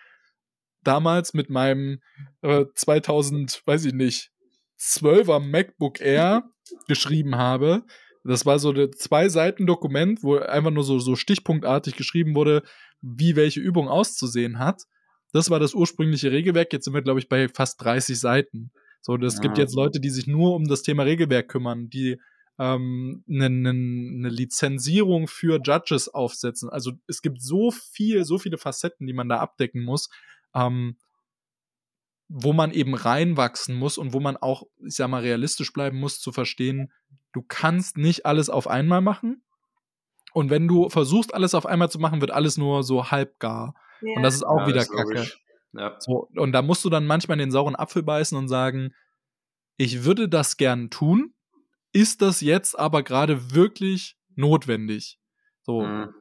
[0.82, 2.00] damals mit meinem
[2.42, 4.30] äh, 2000, weiß ich nicht,
[4.78, 6.44] 12er MacBook Air
[6.88, 7.84] geschrieben habe.
[8.24, 12.62] Das war so ein zwei Seiten Dokument, wo einfach nur so, so stichpunktartig geschrieben wurde,
[13.00, 14.82] wie welche Übung auszusehen hat.
[15.32, 16.72] Das war das ursprüngliche Regelwerk.
[16.72, 18.72] Jetzt sind wir, glaube ich, bei fast 30 Seiten.
[19.00, 19.40] So, das Ja.
[19.40, 22.20] gibt jetzt Leute, die sich nur um das Thema Regelwerk kümmern, die
[22.60, 26.68] ähm, eine, eine, eine Lizenzierung für Judges aufsetzen.
[26.68, 30.10] Also es gibt so viel, so viele Facetten, die man da abdecken muss,
[30.54, 30.98] ähm,
[32.28, 36.20] wo man eben reinwachsen muss und wo man auch, ich sag mal, realistisch bleiben muss,
[36.20, 36.92] zu verstehen,
[37.32, 39.42] du kannst nicht alles auf einmal machen.
[40.34, 43.74] Und wenn du versuchst, alles auf einmal zu machen, wird alles nur so halbgar.
[44.02, 44.16] Ja.
[44.16, 45.26] Und das ist auch Ja, wieder ist Kacke.
[45.72, 45.96] Ja.
[45.98, 48.92] So, und da musst du dann manchmal in den sauren Apfel beißen und sagen,
[49.78, 51.32] ich würde das gern tun,
[51.92, 55.18] ist das jetzt aber gerade wirklich notwendig?
[55.62, 56.14] So, Mhm.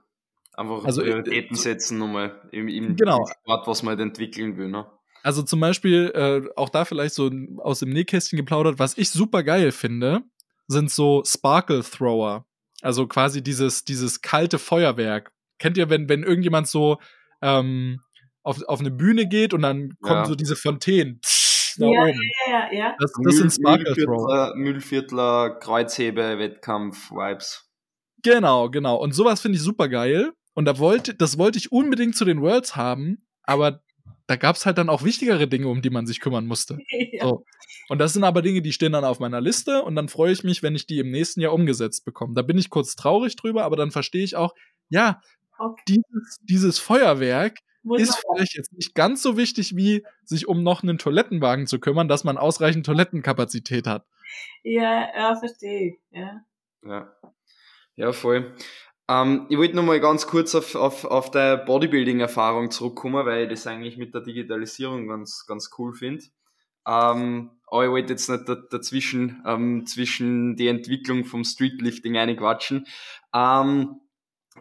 [0.53, 3.25] Einfach Also, äh, Prioritäten setzen nochmal im, im Genau.
[3.25, 4.69] Sport, was man halt entwickeln will.
[4.69, 4.85] Ne?
[5.21, 9.43] also zum Beispiel, äh, auch da vielleicht so aus dem Nähkästchen geplaudert, was ich super
[9.43, 10.21] geil finde,
[10.67, 12.45] sind so Sparkle Thrower.
[12.81, 15.31] Also quasi dieses, dieses kalte Feuerwerk.
[15.59, 16.99] Kennt ihr, wenn, wenn irgendjemand so
[17.41, 17.99] ähm,
[18.43, 20.25] auf, auf eine Bühne geht und dann kommen Ja.
[20.25, 21.38] so diese Fontänen psch,
[21.79, 22.19] nach Ja, oben?
[22.49, 22.95] ja, ja.
[22.99, 23.85] Das, das sind Sparkle.
[23.95, 27.69] Mühlviertler, Mühlviertler Kreuzhebe-Wettkampf-Vibes.
[28.23, 28.95] Genau, genau.
[28.97, 30.31] Und sowas finde ich super geil.
[30.53, 33.81] Und da wollte, das wollte ich unbedingt zu den Worlds haben, aber
[34.27, 36.77] da gab es halt dann auch wichtigere Dinge, um die man sich kümmern musste.
[37.11, 37.23] ja.
[37.25, 37.45] So.
[37.87, 40.43] Und das sind aber Dinge, die stehen dann auf meiner Liste und dann freue ich
[40.43, 42.33] mich, wenn ich die im nächsten Jahr umgesetzt bekomme.
[42.35, 44.53] Da bin ich kurz traurig drüber, aber dann verstehe ich auch,
[44.89, 45.21] ja,
[45.61, 45.83] Okay.
[45.89, 50.83] dieses, dieses Feuerwerk Muss ist vielleicht jetzt nicht ganz so wichtig, wie sich um noch
[50.83, 54.05] einen Toilettenwagen zu kümmern, dass man ausreichend Toilettenkapazität hat.
[54.63, 55.99] ja, ja, verstehe ich.
[56.11, 56.41] Ja.
[56.83, 57.13] Ja,
[57.95, 58.53] ja voll.
[59.09, 63.65] Ähm, ich wollte nochmal ganz kurz auf, auf, auf der Bodybuilding-Erfahrung zurückkommen, weil ich das
[63.65, 66.25] eigentlich mit der Digitalisierung ganz, ganz cool finde.
[66.87, 72.85] Ähm, aber ich wollte jetzt nicht da, dazwischen, ähm, zwischen die Entwicklung vom Streetlifting einquatschen.
[73.33, 73.99] Ähm,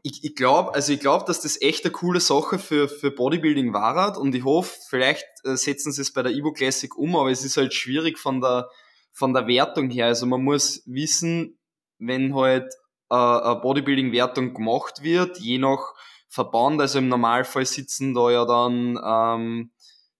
[0.02, 3.72] ich, ich glaube, also ich glaube, dass das echt eine coole Sache für, für Bodybuilding
[3.72, 7.30] war und ich hoffe, vielleicht äh, setzen sie es bei der Evo Classic um, aber
[7.30, 8.68] es ist halt schwierig von der,
[9.12, 10.06] von der Wertung her.
[10.06, 11.58] Also man muss wissen,
[11.98, 12.72] wenn halt
[13.10, 15.94] äh, eine Bodybuilding-Wertung gemacht wird, je nach
[16.28, 19.70] Verband, also im Normalfall sitzen da ja dann ähm,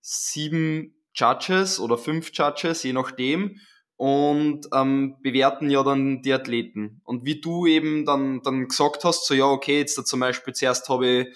[0.00, 3.60] sieben Judges oder fünf Judges, je nachdem,
[3.98, 7.00] und ähm, bewerten ja dann die Athleten.
[7.04, 10.54] Und wie du eben dann, dann gesagt hast, so ja, okay, jetzt da zum Beispiel
[10.54, 11.26] zuerst habe ich,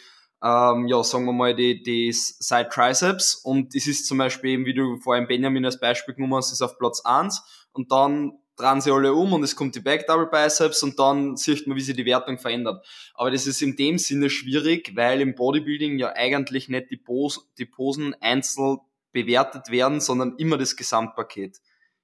[0.44, 4.64] ähm, ja, sagen wir mal, die, die Side Triceps und es ist zum Beispiel eben,
[4.64, 7.42] wie du vorhin Benjamin als Beispiel genommen hast, ist auf Platz eins
[7.72, 11.36] und dann drehen sie alle um und es kommt die Back Double Biceps und dann
[11.36, 12.86] sieht man, wie sich die Wertung verändert.
[13.14, 17.52] Aber das ist in dem Sinne schwierig, weil im Bodybuilding ja eigentlich nicht die, Pos
[17.58, 18.78] die Posen einzeln
[19.10, 21.58] bewertet werden, sondern immer das Gesamtpaket.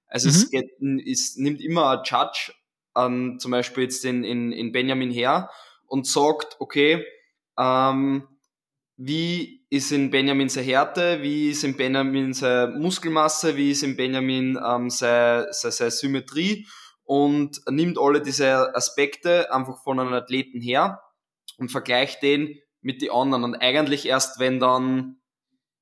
[0.09, 0.35] Also mhm.
[0.35, 0.71] es, geht,
[1.07, 2.53] es nimmt immer ein Judge
[2.95, 5.51] an, zum Beispiel jetzt in, in, in Benjamin her
[5.87, 7.05] und sagt, okay,
[7.59, 8.27] ähm,
[8.97, 13.97] wie ist in Benjamin seine Härte, wie ist in Benjamin seine Muskelmasse, wie ist in
[13.97, 16.67] Benjamin ähm, seine, seine, seine Symmetrie
[17.05, 21.01] und nimmt alle diese Aspekte einfach von einem Athleten her
[21.59, 23.45] und vergleicht den mit den anderen.
[23.45, 25.17] Und eigentlich erst, wenn dann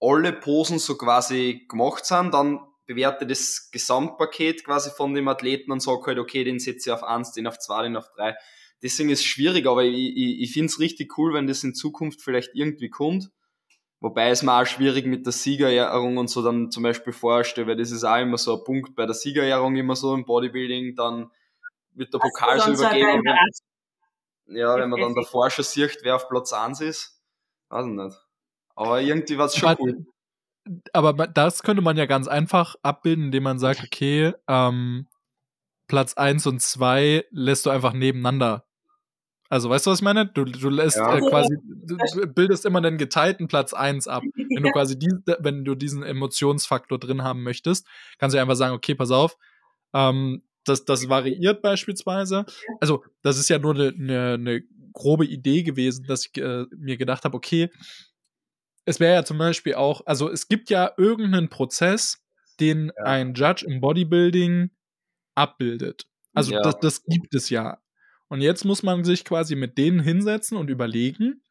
[0.00, 5.80] alle Posen so quasi gemacht sind, dann bewerte das Gesamtpaket quasi von dem Athleten und
[5.80, 8.36] sage halt, okay, den setze ich auf eins, den auf zwei, den auf drei
[8.82, 11.74] deswegen ist es schwierig, aber ich, ich, ich finde es richtig cool, wenn das in
[11.74, 13.30] Zukunft vielleicht irgendwie kommt.
[14.00, 17.76] Wobei es mir auch schwierig mit der Siegerehrung und so dann zum Beispiel vorstelle, weil
[17.76, 21.30] das ist auch immer so ein Punkt bei der Siegerehrung immer so im Bodybuilding, dann
[21.92, 23.22] wird der Pokal so übergeben.
[24.48, 27.22] ja, wenn man dann davor schon sieht, wer auf Platz 1 ist,
[27.70, 28.16] weiß ich nicht.
[28.74, 30.06] Aber irgendwie war es schon cool.
[30.92, 35.06] Aber das könnte man ja ganz einfach abbilden, indem man sagt, okay, ähm,
[35.88, 38.66] Platz 1 und 2 lässt du einfach nebeneinander
[39.48, 40.26] also, weißt du, was ich meine?
[40.26, 41.16] Du, du lässt ja.
[41.16, 44.22] äh, quasi, du bildest immer den geteilten Platz 1 ab.
[44.34, 47.86] Wenn du quasi die, wenn du diesen Emotionsfaktor drin haben möchtest,
[48.18, 49.36] kannst du einfach sagen, okay, pass auf,
[49.94, 52.44] ähm, das, das variiert beispielsweise.
[52.80, 54.62] Also, das ist ja nur eine ne, ne
[54.92, 57.70] grobe Idee gewesen, dass ich äh, mir gedacht habe, okay,
[58.86, 62.24] es wäre ja zum Beispiel auch, also es gibt ja irgendeinen Prozess,
[62.60, 63.04] den ja.
[63.04, 64.70] ein Judge im Bodybuilding
[65.34, 66.06] abbildet.
[66.32, 66.62] Also ja.
[66.62, 67.78] das, das gibt es ja.
[68.28, 71.42] Und jetzt muss man sich quasi mit denen hinsetzen und überlegen,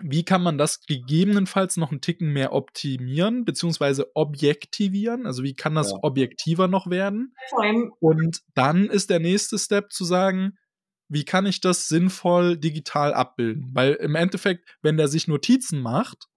[0.00, 5.26] wie kann man das gegebenenfalls noch einen Ticken mehr optimieren, beziehungsweise objektivieren?
[5.26, 5.98] Also wie kann das ja.
[6.02, 7.34] objektiver noch werden?
[8.00, 10.56] Und dann ist der nächste Step zu sagen,
[11.12, 13.70] wie kann ich das sinnvoll digital abbilden?
[13.72, 16.28] Weil im Endeffekt, wenn der sich Notizen macht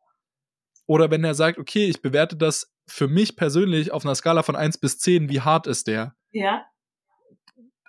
[0.86, 4.56] oder wenn er sagt, okay, ich bewerte das für mich persönlich auf einer Skala von
[4.56, 6.16] 1 bis 10, wie hart ist der?
[6.32, 6.66] Ja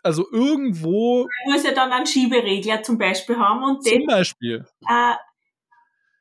[0.07, 1.27] also irgendwo.
[1.47, 4.65] Man muss ja dann einen Schieberegler zum Beispiel haben und Zum den, Beispiel.
[4.89, 5.15] Äh,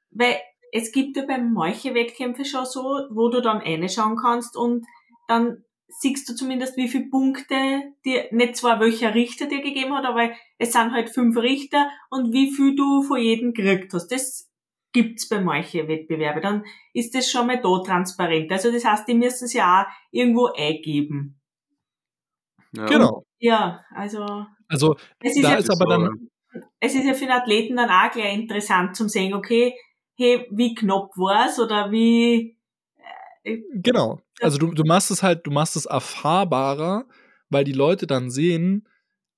[0.09, 0.37] weil
[0.71, 4.85] es gibt ja beim manchen Wettkämpfe schon so, wo du dann reinschauen kannst und
[5.27, 10.05] dann siehst du zumindest, wie viele Punkte dir, nicht zwar welcher Richter dir gegeben hat,
[10.05, 14.07] aber es sind halt fünf Richter und wie viel du von jedem gekriegt hast.
[14.07, 14.51] Das
[14.91, 16.41] gibt's bei manchen Wettbewerben.
[16.41, 16.63] Dann
[16.93, 18.51] ist das schon mal da transparent.
[18.51, 21.39] Also das heißt, die müssen es ja auch irgendwo eingeben.
[22.71, 22.85] Ja.
[22.85, 23.25] Genau.
[23.39, 24.45] Ja, also.
[24.67, 26.29] Also, ist da ja ist aber dann.
[26.79, 29.73] Es ist ja für den Athleten dann auch gleich interessant zum sehen, okay,
[30.15, 32.54] hey, wie knapp war's oder wie.
[33.73, 34.21] Genau.
[34.41, 37.05] Also du, du machst es halt, du machst es erfahrbarer,
[37.49, 38.87] weil die Leute dann sehen,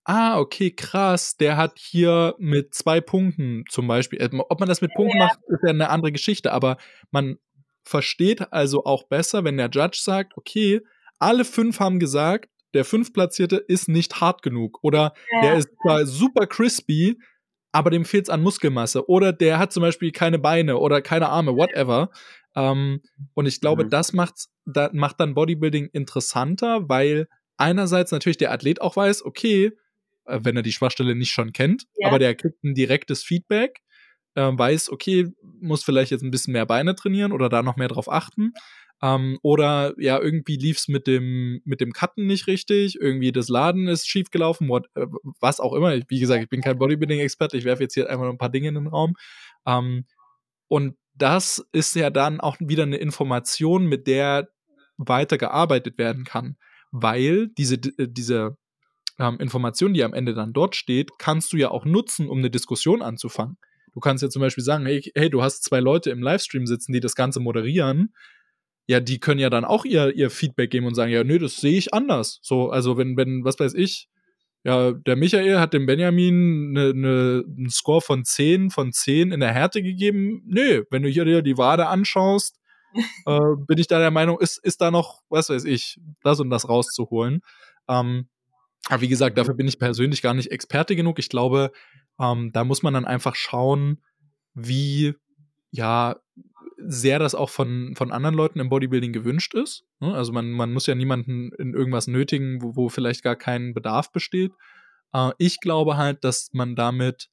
[0.05, 4.81] ah, okay, krass, der hat hier mit zwei Punkten zum Beispiel, äh, ob man das
[4.81, 5.25] mit Punkten ja.
[5.25, 6.77] macht, ist ja eine andere Geschichte, aber
[7.11, 7.37] man
[7.83, 10.81] versteht also auch besser, wenn der Judge sagt, okay,
[11.19, 15.41] alle fünf haben gesagt, der fünftplatzierte ist nicht hart genug oder ja.
[15.41, 17.17] der ist zwar super crispy,
[17.71, 21.29] aber dem fehlt es an Muskelmasse oder der hat zum Beispiel keine Beine oder keine
[21.29, 22.11] Arme, whatever.
[22.57, 23.01] Ähm,
[23.35, 23.89] und ich glaube, mhm.
[23.91, 29.71] das macht's, da, macht dann Bodybuilding interessanter, weil einerseits natürlich der Athlet auch weiß, okay,
[30.25, 32.07] äh, wenn er die Schwachstelle nicht schon kennt, ja.
[32.07, 33.81] aber der kriegt ein direktes Feedback,
[34.33, 35.31] äh, weiß, okay,
[35.61, 38.53] muss vielleicht jetzt ein bisschen mehr Beine trainieren oder da noch mehr drauf achten.
[39.03, 43.87] Ähm, oder ja, irgendwie lief's mit dem, mit dem Cutten nicht richtig, irgendwie das Laden
[43.87, 45.05] ist schiefgelaufen, what, äh,
[45.39, 45.95] was auch immer.
[46.07, 48.73] Wie gesagt, ich bin kein Bodybuilding-Experte, ich werfe jetzt hier einfach ein paar Dinge in
[48.73, 49.13] den Raum.
[49.67, 50.05] Ähm,
[50.67, 54.49] und das ist ja dann auch wieder eine Information, mit der
[54.97, 56.57] weiter gearbeitet werden kann.
[56.91, 58.57] Weil diese, äh, diese
[59.19, 62.49] ähm, Information, die am Ende dann dort steht, kannst du ja auch nutzen, um eine
[62.49, 63.57] Diskussion anzufangen.
[63.93, 66.93] Du kannst ja zum Beispiel sagen, hey, hey, du hast zwei Leute im Livestream sitzen,
[66.93, 68.13] die das Ganze moderieren
[68.87, 71.57] ja, die können ja dann auch ihr, ihr Feedback geben und sagen, ja, nö, das
[71.57, 72.39] sehe ich anders.
[72.41, 74.07] So, also wenn, wenn, was weiß ich,
[74.67, 79.39] ja, der Michael hat dem Benjamin ne, ne, einen Score von 10 von 10 in
[79.39, 80.43] der Härte gegeben.
[80.45, 82.59] Nö, wenn du hier dir die Wade anschaust,
[83.25, 86.49] äh, bin ich da der Meinung, ist, ist da noch, was weiß ich, das und
[86.49, 87.43] das rauszuholen.
[87.87, 88.27] Ähm,
[88.89, 91.17] aber wie gesagt, dafür bin ich persönlich gar nicht Experte genug.
[91.17, 91.71] Ich glaube,
[92.19, 94.03] ähm, da muss man dann einfach schauen,
[94.53, 95.13] wie,
[95.71, 96.17] ja,
[96.89, 99.83] sehr das auch von, von anderen Leuten im Bodybuilding gewünscht ist.
[99.99, 100.13] Ne?
[100.13, 104.11] Also man, man muss ja niemanden in irgendwas nötigen, wo, wo vielleicht gar kein Bedarf
[104.13, 104.53] besteht.
[105.13, 107.29] Äh, ich glaube halt, dass man damit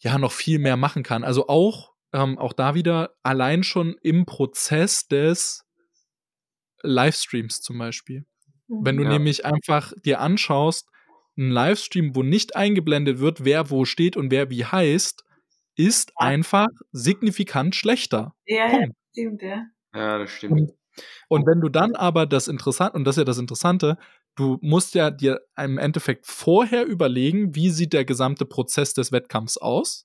[0.00, 1.22] ja noch viel mehr machen kann.
[1.22, 5.64] Also auch, ähm, auch da wieder allein schon im Prozess des
[6.82, 8.24] Livestreams zum Beispiel.
[8.68, 9.10] Wenn du Ja.
[9.10, 10.88] nämlich einfach dir anschaust,
[11.36, 15.24] ein Livestream, wo nicht eingeblendet wird, wer wo steht und wer wie heißt,
[15.86, 16.26] ist Ja.
[16.28, 18.34] einfach signifikant schlechter.
[18.46, 18.96] Ja, ja, Punkt.
[19.12, 19.66] stimmt, ja.
[19.94, 20.72] Ja, das stimmt.
[21.28, 23.98] Und wenn du dann aber das Interessante, und das ist ja das Interessante,
[24.36, 29.58] du musst ja dir im Endeffekt vorher überlegen, wie sieht der gesamte Prozess des Wettkampfs
[29.58, 30.04] aus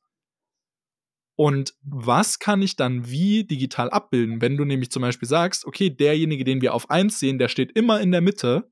[1.39, 4.41] und was kann ich dann wie digital abbilden.
[4.41, 7.71] Wenn du nämlich zum Beispiel sagst, okay, derjenige, den wir auf 1 sehen, der steht
[7.73, 8.69] immer in der Mitte,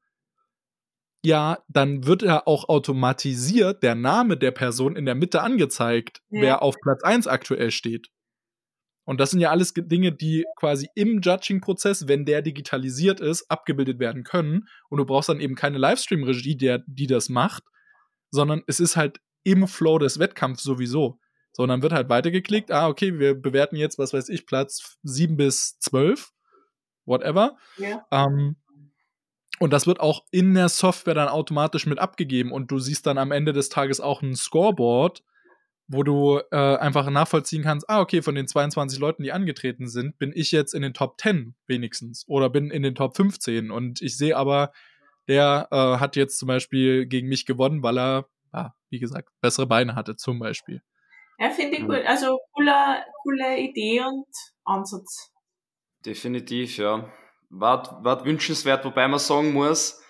[1.24, 6.42] ja, dann wird ja auch automatisiert der Name der Person in der Mitte angezeigt, Ja.
[6.42, 8.08] wer auf Platz 1 aktuell steht.
[9.06, 13.50] Und das sind ja alles Ge- Dinge, die quasi im Judging-Prozess, wenn der digitalisiert ist,
[13.50, 14.68] abgebildet werden können.
[14.90, 17.64] Und du brauchst dann eben keine Livestream-Regie, der, die das macht,
[18.32, 21.20] sondern es ist halt im Flow des Wettkampfs sowieso.
[21.52, 24.98] So, und dann wird halt weitergeklickt, ah, okay, wir bewerten jetzt, was weiß ich, Platz
[25.04, 26.32] 7 bis 12,
[27.06, 27.58] whatever.
[27.78, 28.06] Ja.
[28.10, 28.56] Ähm,
[29.64, 33.18] und das wird auch in der Software dann automatisch mit abgegeben und du siehst dann
[33.18, 35.24] am Ende des Tages auch ein Scoreboard,
[35.88, 40.18] wo du äh, einfach nachvollziehen kannst, ah, okay, von den 22 Leuten, die angetreten sind,
[40.18, 44.02] bin ich jetzt in den Top 10 wenigstens oder bin in den Top 15 und
[44.02, 44.74] ich sehe aber,
[45.30, 49.66] der äh, hat jetzt zum Beispiel gegen mich gewonnen, weil er, ja, wie gesagt, bessere
[49.66, 50.82] Beine hatte zum Beispiel.
[51.40, 52.06] Ja, finde ich gut.
[52.06, 54.28] Also cooler, coole Idee und
[54.66, 55.32] Ansatz.
[56.06, 57.10] Definitiv, ja.
[57.56, 60.02] War, war wünschenswert, wobei man sagen muss,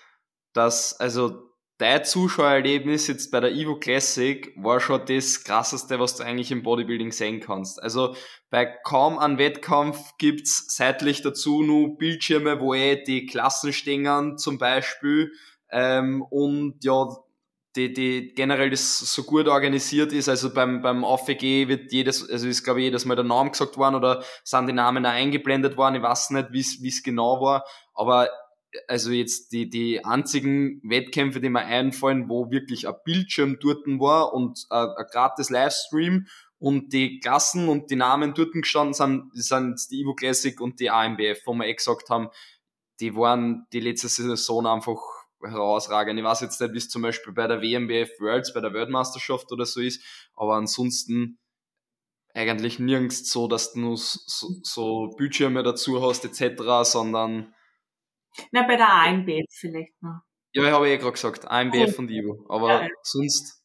[0.54, 6.22] dass, also, dein Zuschauererlebnis jetzt bei der Evo Classic war schon das krasseste, was du
[6.22, 7.82] eigentlich im Bodybuilding sehen kannst.
[7.82, 8.16] Also,
[8.50, 14.58] bei kaum einem Wettkampf gibt's seitlich dazu nur Bildschirme, wo eh die Klassen stehen, zum
[14.58, 15.32] Beispiel,
[15.70, 17.08] ähm, und ja,
[17.76, 20.28] die, die generell das so gut organisiert ist.
[20.28, 23.76] Also beim, beim AVG wird jedes, also ist glaube ich jedes Mal der Name gesagt
[23.76, 25.96] worden oder sind die Namen auch eingeblendet worden.
[25.96, 27.64] Ich weiß nicht, wie es genau war.
[27.94, 28.28] Aber
[28.88, 34.32] also jetzt die, die einzigen Wettkämpfe, die mir einfallen, wo wirklich ein Bildschirm dort war
[34.32, 36.26] und ein, ein gratis Livestream
[36.58, 40.90] und die Klassen und die Namen dort gestanden sind, sind die Evo Classic und die
[40.90, 42.28] AMBF, wo wir eh gesagt haben,
[43.00, 44.98] die waren die letzte Saison einfach
[45.46, 46.18] herausragend.
[46.18, 49.50] Ich weiß jetzt nicht, wie es zum Beispiel bei der WMBF Worlds, bei der Weltmeisterschaft
[49.52, 50.02] oder so ist,
[50.34, 51.38] aber ansonsten
[52.34, 57.54] eigentlich nirgends so, dass du nur so, so Bildschirme dazu hast etc., sondern
[58.52, 60.22] Na, bei der ANBF vielleicht noch.
[60.52, 63.60] ja, ich habe eh gerade gesagt, AMBF und Ivo, aber Ja, sonst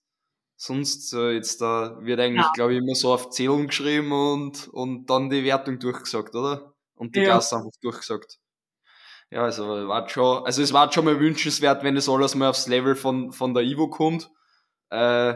[0.58, 2.54] sonst äh, jetzt da wird eigentlich, Ja.
[2.54, 6.76] glaube ich, immer so auf Zählung geschrieben und und dann die Wertung durchgesagt, oder?
[6.96, 7.24] Und die Ja.
[7.24, 8.39] Klasse einfach durchgesagt.
[9.32, 12.68] Ja, also war schon, also es war schon mal wünschenswert, wenn das alles mal aufs
[12.68, 14.32] Level von von der Ivo kommt.
[14.90, 15.36] Äh,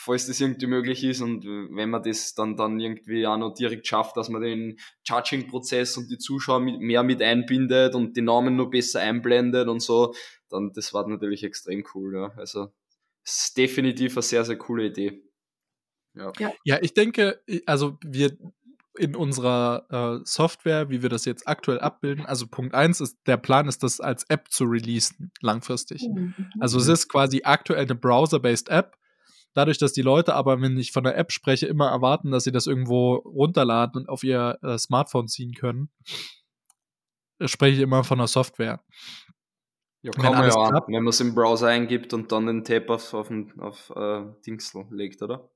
[0.00, 3.86] falls das irgendwie möglich ist und wenn man das dann, dann irgendwie auch noch direkt
[3.86, 8.56] schafft, dass man den Judging-Prozess und die Zuschauer mit, mehr mit einbindet und die Namen
[8.56, 10.14] noch besser einblendet und so,
[10.48, 12.14] dann das war natürlich extrem cool.
[12.14, 12.32] Ja.
[12.36, 12.72] Also
[13.24, 15.22] ist definitiv eine sehr, sehr coole Idee.
[16.14, 16.32] Ja.
[16.64, 18.36] Ja, ich denke, also wir
[19.00, 23.36] in unserer äh, Software, wie wir das jetzt aktuell abbilden, also Punkt eins ist, der
[23.38, 26.02] Plan ist, das als App zu releasen, langfristig.
[26.08, 26.34] Mhm.
[26.60, 28.96] Also es ist quasi aktuell eine Browser-based App.
[29.54, 32.52] Dadurch, dass die Leute aber, wenn ich von der App spreche, immer erwarten, dass sie
[32.52, 35.90] das irgendwo runterladen und auf ihr äh, Smartphone ziehen können,
[37.44, 38.80] spreche ich immer von der Software.
[40.02, 40.88] Ja, Wenn kann man ja, klappt.
[40.88, 44.22] wenn man es im Browser eingibt und dann den Tab auf, auf, den- auf äh,
[44.46, 45.50] Dingsel legt, oder?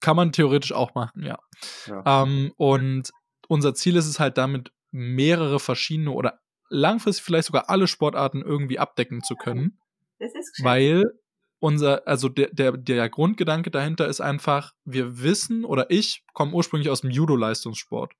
[0.00, 1.38] Kann man theoretisch auch machen, ja.
[1.86, 2.22] Ja.
[2.22, 3.10] Ähm, und
[3.48, 8.78] unser Ziel ist es halt damit, mehrere verschiedene oder langfristig vielleicht sogar alle Sportarten irgendwie
[8.78, 9.78] abdecken zu können.
[10.18, 10.62] Das ist.
[10.62, 11.04] Weil
[11.58, 16.90] unser, also der, der, der Grundgedanke dahinter ist einfach, wir wissen oder ich komme ursprünglich
[16.90, 18.12] aus dem Judo-Leistungssport.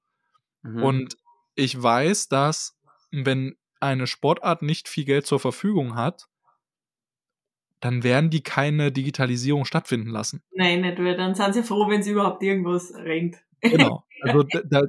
[0.62, 0.82] Mhm.
[0.82, 1.16] Und
[1.54, 2.78] ich weiß, dass
[3.10, 6.28] wenn eine Sportart nicht viel Geld zur Verfügung hat,
[7.82, 10.40] dann werden die keine Digitalisierung stattfinden lassen.
[10.54, 13.36] Nein, nicht, weil dann sind sie froh, wenn sie überhaupt irgendwas rennt.
[13.60, 14.04] Genau.
[14.24, 14.82] Also da, da,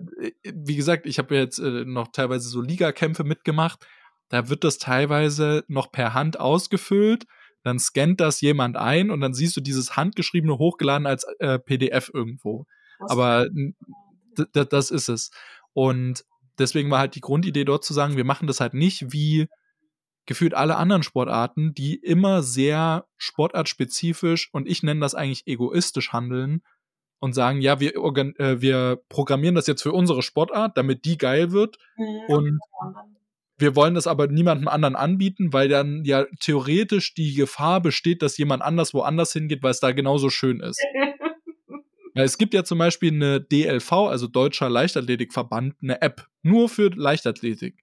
[0.44, 3.84] wie gesagt, ich habe jetzt äh, noch teilweise so Ligakämpfe mitgemacht.
[4.30, 7.26] Da wird das teilweise noch per Hand ausgefüllt.
[7.64, 12.12] Dann scannt das jemand ein und dann siehst du dieses handgeschriebene hochgeladen als äh, PDF
[12.14, 12.68] irgendwo.
[13.00, 13.48] Was Aber
[14.54, 15.32] das ist es.
[15.74, 16.26] Und
[16.60, 19.48] deswegen war halt die Grundidee dort zu sagen, wir machen das halt nicht wie
[20.26, 26.62] gefühlt alle anderen Sportarten, die immer sehr sportartspezifisch und ich nenne das eigentlich egoistisch handeln
[27.20, 31.52] und sagen, ja, wir, äh, wir programmieren das jetzt für unsere Sportart, damit die geil
[31.52, 32.20] wird Mhm.
[32.28, 32.60] und
[33.58, 38.38] wir wollen das aber niemandem anderen anbieten, weil dann ja theoretisch die Gefahr besteht, dass
[38.38, 40.80] jemand anders woanders hingeht, weil es da genauso schön ist.
[42.16, 46.90] Ja, es gibt ja zum Beispiel eine DLV, also Deutscher Leichtathletikverband, eine App nur für
[46.94, 47.83] Leichtathletik.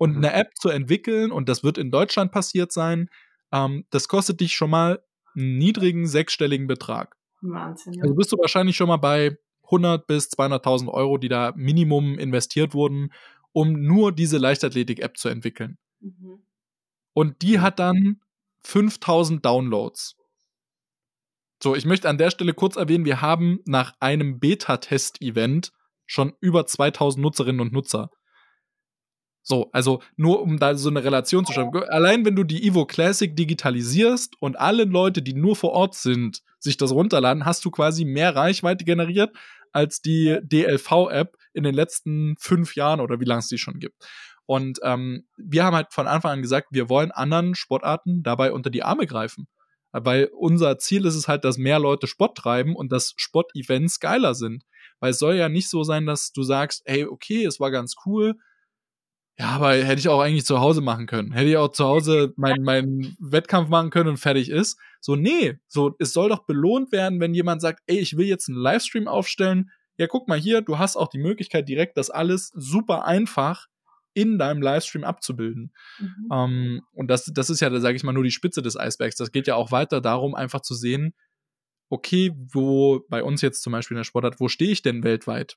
[0.00, 3.10] Und eine App zu entwickeln, und das wird in Deutschland passiert sein,
[3.52, 5.04] ähm, das kostet dich schon mal
[5.36, 7.18] einen niedrigen sechsstelligen Betrag.
[7.42, 8.00] Wahnsinn.
[8.00, 12.72] Also bist du wahrscheinlich schon mal bei 100 bis 200.000 Euro, die da Minimum investiert
[12.72, 13.12] wurden,
[13.52, 15.76] um nur diese Leichtathletik-App zu entwickeln.
[16.00, 16.44] Mhm.
[17.12, 18.22] Und die hat dann
[18.62, 20.16] 5000 Downloads.
[21.62, 25.72] So, ich möchte an der Stelle kurz erwähnen, wir haben nach einem Beta-Test-Event
[26.06, 28.08] schon über 2000 Nutzerinnen und Nutzer.
[29.42, 31.74] So, also nur um da so eine Relation zu schaffen.
[31.88, 36.42] Allein wenn du die Evo Classic digitalisierst und alle Leute, die nur vor Ort sind,
[36.58, 39.34] sich das runterladen, hast du quasi mehr Reichweite generiert
[39.72, 44.04] als die DLV-App in den letzten fünf Jahren oder wie lange es die schon gibt.
[44.46, 48.68] Und ähm, wir haben halt von Anfang an gesagt, wir wollen anderen Sportarten dabei unter
[48.68, 49.46] die Arme greifen.
[49.92, 54.34] Weil unser Ziel ist es halt, dass mehr Leute Sport treiben und dass Sportevents geiler
[54.34, 54.64] sind.
[55.00, 57.94] Weil es soll ja nicht so sein, dass du sagst, hey, okay, es war ganz
[58.06, 58.36] cool,
[59.40, 61.32] ja, aber hätte ich auch eigentlich zu Hause machen können.
[61.32, 64.78] Hätte ich auch zu Hause meinen mein Wettkampf machen können und fertig ist.
[65.00, 68.50] So, nee, so, es soll doch belohnt werden, wenn jemand sagt, ey, ich will jetzt
[68.50, 69.70] einen Livestream aufstellen.
[69.96, 73.66] Ja, guck mal hier, du hast auch die Möglichkeit, direkt das alles super einfach
[74.12, 75.72] in deinem Livestream abzubilden.
[75.98, 76.28] Mhm.
[76.30, 79.16] Ähm, und das, das ist ja, da sage ich mal, nur die Spitze des Eisbergs.
[79.16, 81.14] Das geht ja auch weiter darum, einfach zu sehen,
[81.88, 85.56] okay, wo bei uns jetzt zum Beispiel in der Sportart, wo stehe ich denn weltweit?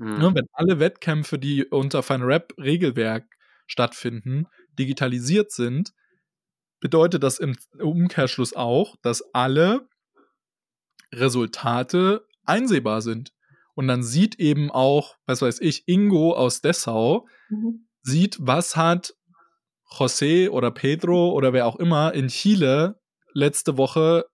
[0.00, 0.18] Mhm.
[0.18, 3.26] Ne, wenn alle Wettkämpfe, die unter Final Rap Regelwerk
[3.66, 4.46] stattfinden,
[4.78, 5.92] digitalisiert sind,
[6.80, 9.86] bedeutet das im Umkehrschluss auch, dass alle
[11.12, 13.34] Resultate einsehbar sind.
[13.74, 17.86] Und dann sieht eben auch, was weiß ich, Ingo aus Dessau, mhm.
[18.02, 19.14] sieht, was hat
[19.90, 22.98] José oder Pedro oder wer auch immer in Chile
[23.34, 24.24] letzte Woche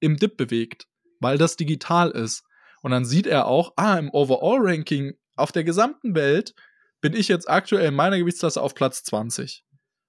[0.00, 0.88] im Dip bewegt,
[1.20, 2.42] weil das digital ist.
[2.84, 6.54] Und dann sieht er auch, ah, im Overall-Ranking auf der gesamten Welt
[7.00, 9.64] bin ich jetzt aktuell in meiner Gewichtsklasse auf Platz 20.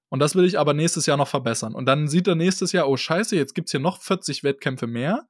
[0.10, 1.74] Und das will ich aber nächstes Jahr noch verbessern.
[1.74, 4.88] Und dann sieht er nächstes Jahr, oh scheiße, jetzt gibt es hier noch 40 Wettkämpfe
[4.88, 5.26] mehr.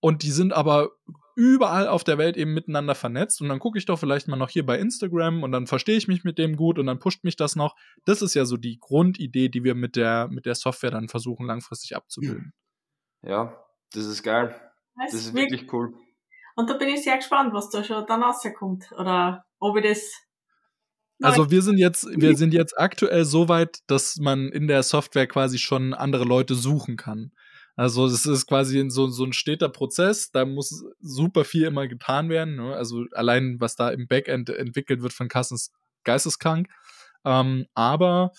[0.00, 0.90] Und die sind aber
[1.36, 3.40] überall auf der Welt eben miteinander vernetzt.
[3.40, 6.08] Und dann gucke ich doch vielleicht mal noch hier bei Instagram und dann verstehe ich
[6.08, 7.76] mich mit dem gut und dann pusht mich das noch.
[8.04, 11.46] Das ist ja so die Grundidee, die wir mit der, mit der Software dann versuchen,
[11.46, 12.52] langfristig abzubilden.
[13.24, 14.60] Ja, das ist geil.
[14.96, 15.94] Das, das ist wirklich cool.
[16.54, 18.92] Und da bin ich sehr gespannt, was da schon dann rauskommt.
[18.92, 20.12] Oder ob ich das.
[21.22, 25.28] Also wir sind jetzt, wir sind jetzt aktuell so weit, dass man in der Software
[25.28, 27.30] quasi schon andere Leute suchen kann.
[27.76, 32.28] Also es ist quasi so, so ein steter Prozess, da muss super viel immer getan
[32.28, 32.56] werden.
[32.56, 32.74] Ne?
[32.74, 35.72] Also allein, was da im Backend entwickelt wird von Kassen, ist
[36.04, 36.68] geisteskrank.
[37.24, 38.32] Ähm, aber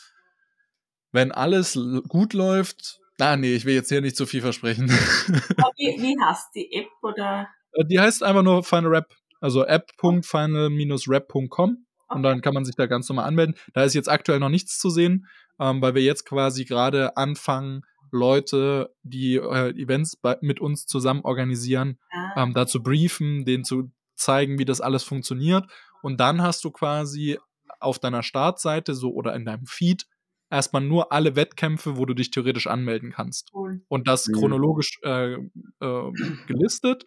[1.11, 4.87] wenn alles gut läuft, ah nee, ich will jetzt hier nicht zu viel versprechen.
[5.77, 7.47] wie, wie heißt die App oder?
[7.73, 12.85] Äh, die heißt einfach nur Final Rap, also app.final-rap.com und dann kann man sich da
[12.85, 13.55] ganz normal anmelden.
[13.73, 15.27] Da ist jetzt aktuell noch nichts zu sehen,
[15.59, 21.21] ähm, weil wir jetzt quasi gerade anfangen, Leute, die äh, Events bei, mit uns zusammen
[21.21, 22.43] organisieren, ah.
[22.43, 25.65] ähm, da zu briefen, denen zu zeigen, wie das alles funktioniert.
[26.03, 27.39] Und dann hast du quasi
[27.79, 30.05] auf deiner Startseite so oder in deinem Feed
[30.51, 33.49] erstmal nur alle Wettkämpfe, wo du dich theoretisch anmelden kannst.
[33.53, 33.81] Cool.
[33.87, 36.11] Und das chronologisch äh, äh,
[36.47, 37.05] gelistet.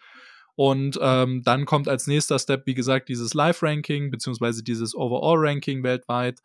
[0.56, 6.40] Und ähm, dann kommt als nächster Step, wie gesagt, dieses Live-Ranking, beziehungsweise dieses Overall-Ranking weltweit.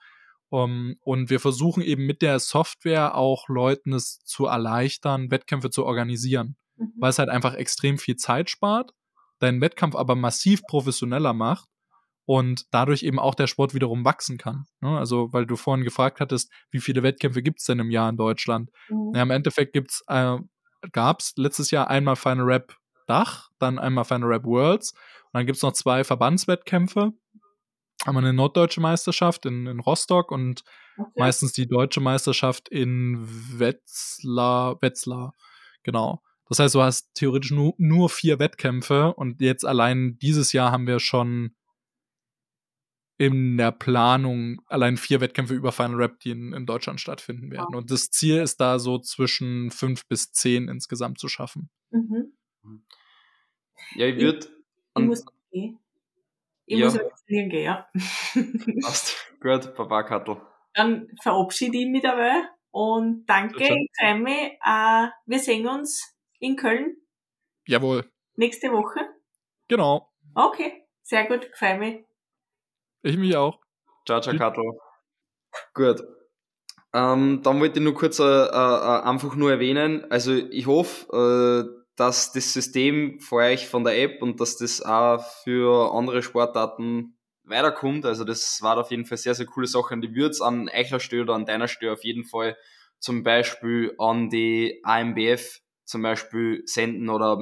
[0.49, 5.85] Um, und wir versuchen eben mit der Software auch Leuten es zu erleichtern, Wettkämpfe zu
[5.85, 6.91] organisieren, mhm.
[6.97, 8.91] weil es halt einfach extrem viel Zeit spart,
[9.39, 11.69] deinen Wettkampf aber massiv professioneller macht
[12.25, 14.65] und dadurch eben auch der Sport wiederum wachsen kann.
[14.81, 14.97] Ne?
[14.97, 18.17] Also, weil du vorhin gefragt hattest, wie viele Wettkämpfe gibt es denn im Jahr in
[18.17, 18.71] Deutschland?
[18.89, 19.13] Mhm.
[19.15, 20.37] Ja, im Endeffekt gibt's, äh,
[20.91, 22.75] gab es letztes Jahr einmal Final Rap
[23.11, 27.11] Dach, dann einmal Final Rap Worlds und dann gibt es noch zwei Verbandswettkämpfe.
[28.05, 30.63] Einmal eine norddeutsche Meisterschaft in, in Rostock und
[30.97, 31.11] okay.
[31.17, 33.19] meistens die deutsche Meisterschaft in
[33.59, 35.33] Wetzlar, Wetzlar,
[35.83, 36.23] genau.
[36.47, 40.87] Das heißt, du hast theoretisch nur, nur vier Wettkämpfe und jetzt allein dieses Jahr haben
[40.87, 41.53] wir schon
[43.17, 47.75] in der Planung allein vier Wettkämpfe über Final Rap, die in, in Deutschland stattfinden werden.
[47.75, 51.69] Und das Ziel ist da so zwischen fünf bis zehn insgesamt zu schaffen.
[51.91, 52.33] Mhm.
[53.95, 54.47] Ja, ich würde.
[54.97, 55.79] Ich, muss gehen.
[56.65, 56.85] Ich ja.
[56.85, 57.89] muss gehen, ja.
[58.81, 59.15] Passt.
[59.39, 60.37] Gut, Papa Kattel.
[60.73, 64.57] Dann verabschiede ich mich dabei und danke, ich freue mich.
[64.63, 66.97] Äh, wir sehen uns in Köln.
[67.67, 68.09] Jawohl.
[68.35, 69.01] Nächste Woche.
[69.67, 70.09] Genau.
[70.33, 72.05] Okay, sehr gut, freue mich.
[73.03, 73.59] Ich mich auch.
[74.05, 74.63] Ciao, ciao, Kattel.
[75.73, 76.01] Gut.
[76.93, 81.80] Ähm, dann wollte ich nur kurz äh, äh, einfach nur erwähnen, also ich hoffe, äh,
[82.01, 87.15] dass das System für euch von der App und dass das auch für andere Sportarten
[87.43, 88.07] weiterkommt.
[88.07, 89.93] Also das war auf jeden Fall sehr, sehr coole Sache.
[89.93, 92.57] Und ich würde es an eurer Stelle oder an deiner Stelle auf jeden Fall
[92.97, 97.37] zum Beispiel an die AMBF zum Beispiel senden oder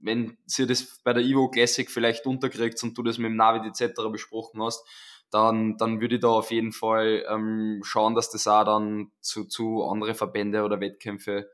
[0.00, 3.68] wenn sie das bei der Evo Classic vielleicht unterkriegt und du das mit dem Navi
[3.68, 4.00] etc.
[4.10, 4.82] besprochen hast,
[5.30, 9.44] dann, dann würde ich da auf jeden Fall ähm, schauen, dass das auch dann zu,
[9.44, 11.50] zu andere Verbände oder Wettkämpfe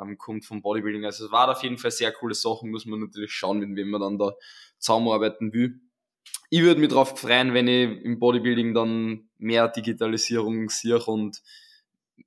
[0.00, 1.04] ähm, kommt vom Bodybuilding.
[1.04, 3.90] Also es war auf jeden Fall sehr coole Sachen, muss man natürlich schauen, mit wem
[3.90, 4.34] man dann da
[4.78, 5.80] zusammenarbeiten will.
[6.50, 11.42] Ich würde mich darauf freuen, wenn ich im Bodybuilding dann mehr Digitalisierung sehe und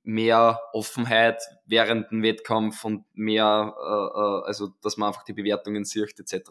[0.04, 5.84] mehr Offenheit während dem Wettkampf und mehr, äh, äh, also dass man einfach die Bewertungen
[5.84, 6.50] sieht etc.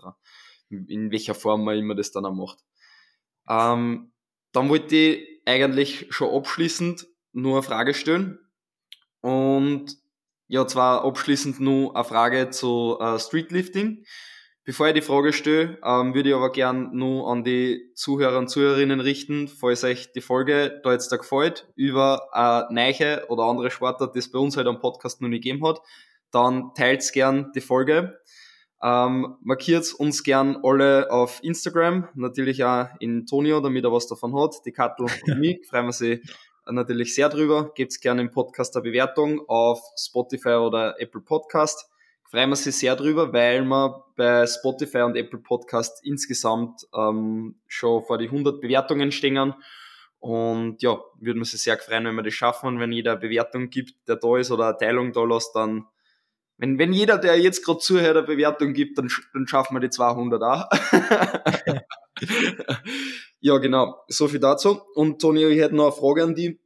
[0.69, 2.59] In welcher Form man immer das dann auch macht.
[3.49, 4.11] Ähm,
[4.51, 8.39] dann wollte ich eigentlich schon abschließend nur eine Frage stellen.
[9.22, 9.97] Und
[10.52, 14.04] ja, zwar abschließend nur eine Frage zu äh, Streetlifting.
[14.66, 18.49] Bevor ich die Frage stelle, ähm, würde ich aber gern nur an die Zuhörer und
[18.49, 23.72] Zuhörerinnen richten, falls euch die Folge da jetzt da gefällt, über eine neue oder andere
[23.72, 25.80] Sportart, die es bei uns halt am Podcast noch nicht gegeben hat,
[26.32, 28.20] dann teilt gern die Folge.
[28.84, 34.38] Ähm, markiert uns gern alle auf Instagram, natürlich auch in Tonio, damit er was davon
[34.38, 34.56] hat.
[34.66, 36.20] Die Kattel und mich, freuen wir sich
[36.74, 37.72] natürlich sehr drüber.
[37.76, 41.91] Gebt gerne im Podcast eine Bewertung auf Spotify oder Apple Podcast
[42.32, 48.03] freuen wir sich sehr drüber, weil wir bei Spotify und Apple Podcast insgesamt ähm, schon
[48.03, 49.53] vor die 100 Bewertungen stehen.
[50.19, 53.19] Und ja, würden wir sich sehr freuen, wenn wir das schaffen und wenn jeder eine
[53.19, 55.88] Bewertung gibt, der da ist oder eine Teilung da lässt, dann,
[56.57, 59.89] wenn, wenn jeder, der jetzt gerade zuhört, eine Bewertung gibt, dann, dann schaffen wir die
[59.89, 60.69] 200 auch.
[63.41, 64.05] ja, genau.
[64.07, 64.80] So viel dazu.
[64.95, 66.61] Und Toni, ich hätte noch eine Frage an die.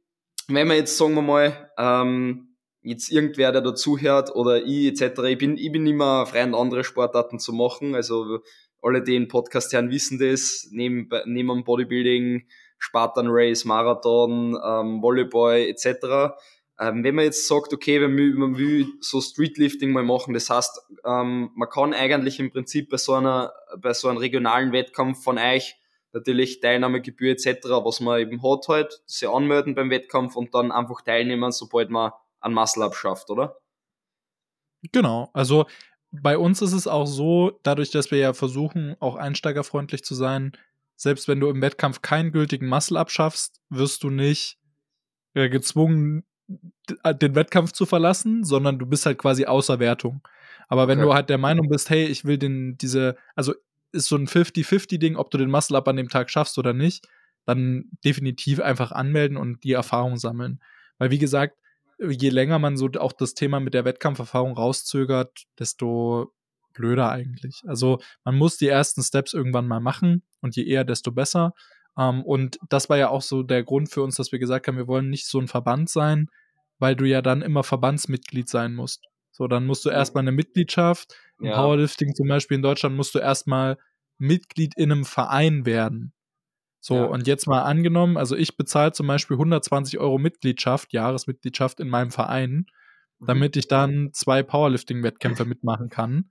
[0.48, 5.20] Wenn wir jetzt, sagen wir mal, ähm, jetzt irgendwer, der dazuhört oder ich etc.
[5.24, 7.94] Ich bin, ich bin immer frei, andere Sportarten zu machen.
[7.94, 8.40] Also
[8.80, 10.68] alle, die den Podcast hören, wissen das.
[10.70, 12.46] Neben, neben Bodybuilding,
[12.78, 16.36] Spartan Race, Marathon, ähm, Volleyball etc.
[16.78, 20.50] Ähm, wenn man jetzt sagt, okay, man will, man will so Streetlifting mal machen, das
[20.50, 25.24] heißt, ähm, man kann eigentlich im Prinzip bei so einer, bei so einem regionalen Wettkampf
[25.24, 25.74] von euch
[26.16, 31.02] natürlich Teilnahmegebühr etc., was man eben hat halt, sich anmelden beim Wettkampf und dann einfach
[31.02, 33.58] teilnehmen, sobald man an Muscle-Up schafft, oder?
[34.92, 35.66] Genau, also
[36.10, 40.52] bei uns ist es auch so, dadurch, dass wir ja versuchen, auch einsteigerfreundlich zu sein,
[40.96, 44.58] selbst wenn du im Wettkampf keinen gültigen Muscle-Up schaffst, wirst du nicht
[45.34, 50.26] äh, gezwungen, den Wettkampf zu verlassen, sondern du bist halt quasi außer Wertung.
[50.68, 51.06] Aber wenn okay.
[51.06, 53.54] du halt der Meinung bist, hey, ich will den, diese, also
[53.96, 57.06] ist so ein 50-50-Ding, ob du den Muscle-Up an dem Tag schaffst oder nicht,
[57.44, 60.60] dann definitiv einfach anmelden und die Erfahrung sammeln.
[60.98, 61.56] Weil, wie gesagt,
[61.98, 66.32] je länger man so auch das Thema mit der Wettkampferfahrung rauszögert, desto
[66.74, 67.62] blöder eigentlich.
[67.66, 71.54] Also man muss die ersten Steps irgendwann mal machen und je eher, desto besser.
[71.94, 74.68] Um, ähm, und das war ja auch so der Grund für uns, dass wir gesagt
[74.68, 76.28] haben, wir wollen nicht so ein Verband sein,
[76.78, 79.06] weil du ja dann immer Verbandsmitglied sein musst.
[79.36, 81.14] So, dann musst du erstmal eine Mitgliedschaft.
[81.38, 81.56] Im ja.
[81.56, 83.76] Powerlifting zum Beispiel in Deutschland musst du erstmal
[84.16, 86.14] Mitglied in einem Verein werden.
[86.80, 87.04] So, ja.
[87.04, 92.12] und jetzt mal angenommen, also ich bezahle zum Beispiel 120 Euro Mitgliedschaft, Jahresmitgliedschaft in meinem
[92.12, 92.64] Verein,
[93.18, 93.26] mhm.
[93.26, 96.30] damit ich dann zwei Powerlifting-Wettkämpfe mitmachen kann.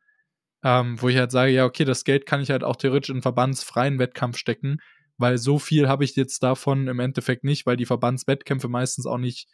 [0.63, 3.21] Ähm, wo ich halt sage, ja, okay, das Geld kann ich halt auch theoretisch in
[3.21, 4.79] verbandsfreien Wettkampf stecken,
[5.19, 9.19] weil so viel habe ich jetzt davon im Endeffekt nicht, weil die Verbandswettkämpfe meistens auch
[9.19, 9.47] nicht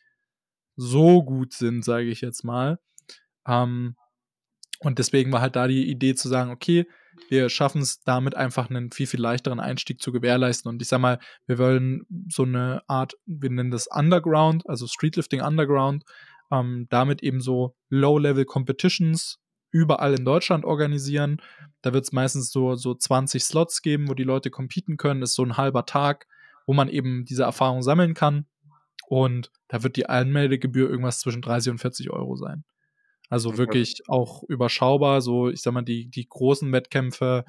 [0.77, 2.79] so gut sind, sage ich jetzt mal.
[3.47, 3.95] Ähm,
[4.79, 6.87] und deswegen war halt da die Idee zu sagen, okay,
[7.29, 10.69] wir schaffen es damit einfach einen viel, viel leichteren Einstieg zu gewährleisten.
[10.69, 15.41] Und ich sag mal, wir wollen so eine Art, wir nennen das Underground, also Streetlifting
[15.41, 16.03] Underground,
[16.51, 19.39] ähm, damit eben so Low-Level Competitions
[19.71, 21.41] überall in Deutschland organisieren.
[21.81, 25.21] Da wird es meistens so, so 20 Slots geben, wo die Leute competen können.
[25.21, 26.27] Das ist so ein halber Tag,
[26.65, 28.47] wo man eben diese Erfahrung sammeln kann.
[29.07, 32.63] Und da wird die Anmeldegebühr irgendwas zwischen 30 und 40 Euro sein.
[33.31, 35.21] Also wirklich auch überschaubar.
[35.21, 37.45] So, ich sag mal, die, die großen Wettkämpfe,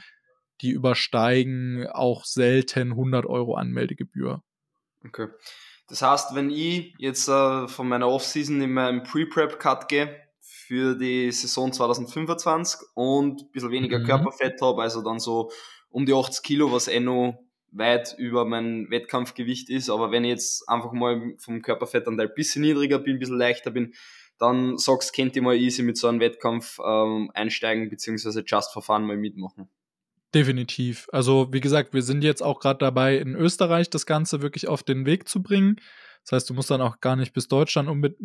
[0.61, 4.45] die übersteigen auch selten 100 Euro Anmeldegebühr.
[5.05, 5.27] Okay.
[5.89, 11.33] Das heißt, wenn ich jetzt äh, von meiner Offseason in meinem Pre-Prep-Cut gehe für die
[11.33, 14.05] Saison 2025 und ein bisschen weniger mhm.
[14.05, 15.51] Körperfett habe, also dann so
[15.91, 20.31] um die 80 Kilo, was eh noch weit über mein Wettkampfgewicht ist, aber wenn ich
[20.31, 23.95] jetzt einfach mal vom Körperfettanteil ein bisschen niedriger bin, ein bisschen leichter bin,
[24.43, 28.83] dann sagst, könnt ihr mal easy mit so einem Wettkampf ähm, einsteigen, beziehungsweise just for
[28.83, 29.69] fun mal mitmachen.
[30.35, 31.09] Definitiv.
[31.13, 34.83] Also, wie gesagt, wir sind jetzt auch gerade dabei, in Österreich das Ganze wirklich auf
[34.83, 35.77] den Weg zu bringen.
[36.25, 38.17] Das heißt, du musst dann auch gar nicht bis Deutschland unbe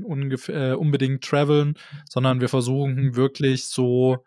[0.48, 1.76] äh, unbedingt traveln,
[2.10, 4.24] sondern wir versuchen wirklich so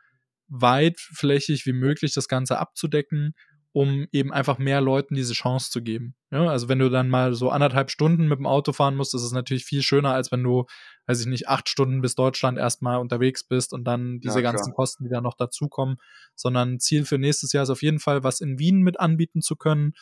[0.48, 3.34] weitflächig wie möglich das Ganze abzudecken
[3.72, 6.14] um eben einfach mehr Leuten diese Chance zu geben.
[6.30, 9.22] Ja, also wenn du dann mal so anderthalb Stunden mit dem Auto fahren musst, ist
[9.22, 10.66] es natürlich viel schöner, als wenn du,
[11.06, 14.72] weiß ich nicht, acht Stunden bis Deutschland erstmal unterwegs bist und dann diese ja, ganzen
[14.72, 15.97] Kosten, die da noch dazukommen.
[16.35, 19.56] Sondern Ziel für nächstes Jahr ist auf jeden Fall, was in Wien mit anbieten zu
[19.56, 19.94] können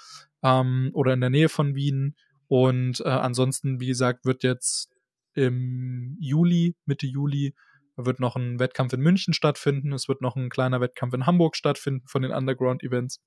[0.43, 2.17] ähm, oder in der Nähe von Wien.
[2.47, 4.91] Und äh, ansonsten, wie gesagt, wird jetzt
[5.35, 7.55] im Juli, Mitte Juli,
[7.97, 9.93] wird noch ein Wettkampf in München stattfinden.
[9.93, 13.21] Es wird noch ein kleiner Wettkampf in Hamburg stattfinden von den Underground-Events.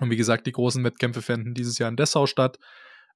[0.00, 2.58] Und wie gesagt, die großen Wettkämpfe finden dieses Jahr in Dessau statt.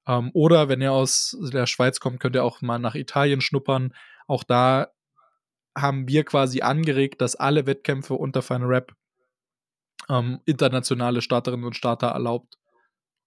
[0.07, 3.93] Ähm, oder wenn ihr aus der Schweiz kommt, könnt ihr auch mal nach Italien schnuppern.
[4.27, 4.87] Auch da
[5.75, 8.93] haben wir quasi angeregt, dass alle Wettkämpfe unter Final Rap
[10.09, 12.57] ähm, internationale Starterinnen und Starter erlaubt.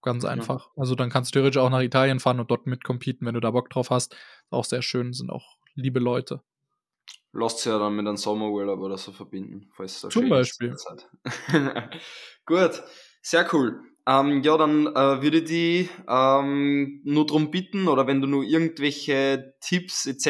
[0.02, 0.66] Ganz einfach.
[0.66, 0.72] Ja.
[0.76, 3.50] Also dann kannst du theoretisch auch nach Italien fahren und dort mitcompeten, wenn du da
[3.50, 4.14] Bock drauf hast.
[4.50, 6.42] auch sehr schön, sind auch liebe Leute.
[7.32, 10.74] Lasst ja dann mit einem Sommerurlaub oder so verbinden, falls es da Zum Beispiel.
[12.46, 12.82] Gut.
[13.20, 13.82] Sehr cool.
[14.08, 18.44] Ähm, ja, dann äh, würde ich die ähm, nur darum bitten, oder wenn du nur
[18.44, 20.28] irgendwelche Tipps etc.,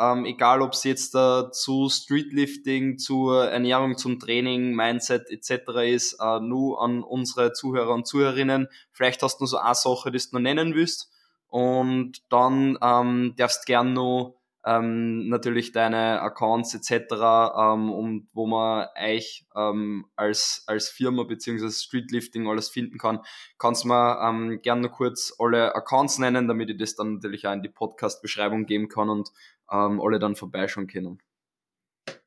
[0.00, 5.82] ähm, egal ob es jetzt äh, zu Streetlifting, zur Ernährung, zum Training, Mindset etc.
[5.84, 8.68] ist, äh, nur an unsere Zuhörer und Zuhörerinnen.
[8.90, 11.10] Vielleicht hast du nur so eine Sache, die du noch nennen willst.
[11.48, 14.34] Und dann ähm, darfst gern noch
[14.66, 17.14] ähm, natürlich deine Accounts etc.,
[17.56, 23.20] ähm, und wo man euch ähm, als, als Firma beziehungsweise Streetlifting alles finden kann,
[23.58, 27.52] kannst du mir ähm, gerne kurz alle Accounts nennen, damit ich das dann natürlich auch
[27.52, 29.30] in die Podcast-Beschreibung geben kann und
[29.70, 31.22] ähm, alle dann vorbeischauen können.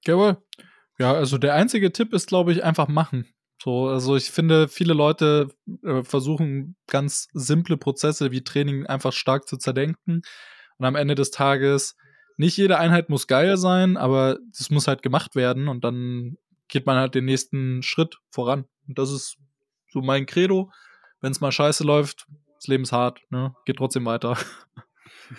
[0.05, 0.37] Jawohl.
[0.99, 3.27] Ja, also der einzige Tipp ist, glaube ich, einfach machen.
[3.61, 5.49] So, also ich finde, viele Leute
[5.83, 10.21] äh, versuchen ganz simple Prozesse wie Training einfach stark zu zerdenken.
[10.77, 11.95] Und am Ende des Tages
[12.37, 16.37] nicht jede Einheit muss geil sein, aber das muss halt gemacht werden und dann
[16.67, 18.65] geht man halt den nächsten Schritt voran.
[18.87, 19.37] Und das ist
[19.91, 20.71] so mein Credo.
[21.19, 23.55] Wenn es mal scheiße läuft, das Leben ist hart, ne?
[23.65, 24.37] Geht trotzdem weiter.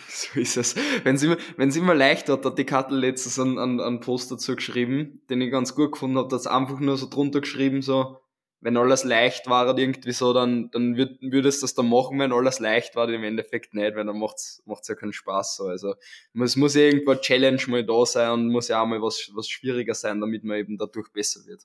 [0.06, 0.76] So ist es.
[1.02, 4.30] Wenn sie, wenn sie immer leicht hat, hat die Kattel letztens einen, einen, einen Post
[4.30, 8.20] dazu geschrieben, den ich ganz gut gefunden habe, hat einfach nur so drunter geschrieben, so,
[8.60, 12.18] wenn alles leicht war oder irgendwie so, dann, dann würd, würdest du das dann machen,
[12.18, 15.64] wenn alles leicht war, im Endeffekt nicht, weil dann macht's, macht's ja keinen Spaß, so.
[15.64, 15.94] Also,
[16.34, 19.30] es muss ja irgendwo eine Challenge mal da sein und muss ja auch mal was,
[19.34, 21.62] was schwieriger sein, damit man eben dadurch besser wird.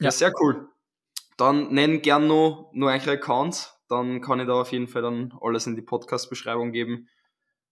[0.00, 0.68] Ja, ja sehr cool.
[1.36, 5.32] Dann nenn gern noch, noch eure Accounts, dann kann ich da auf jeden Fall dann
[5.40, 7.08] alles in die Podcast-Beschreibung geben.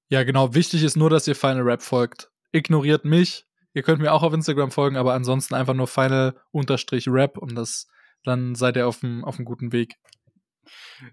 [0.09, 0.55] Ja, genau.
[0.55, 2.31] Wichtig ist nur, dass ihr Final Rap folgt.
[2.53, 3.45] Ignoriert mich.
[3.75, 7.89] Ihr könnt mir auch auf Instagram folgen, aber ansonsten einfach nur Final-Rap und das
[8.27, 9.97] dann seid ihr auf dem, auf einem guten Weg.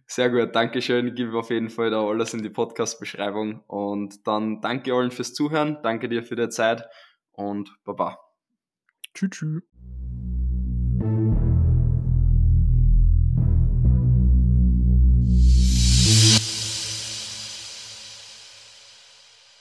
[0.07, 1.07] Sehr gut, danke schön.
[1.07, 3.61] Ich gebe auf jeden Fall da alles in die Podcast-Beschreibung.
[3.68, 6.85] Und dann danke allen fürs Zuhören, danke dir für die Zeit
[7.31, 8.19] und Baba.
[9.14, 9.30] Tschüss.
[9.30, 9.61] tschüss.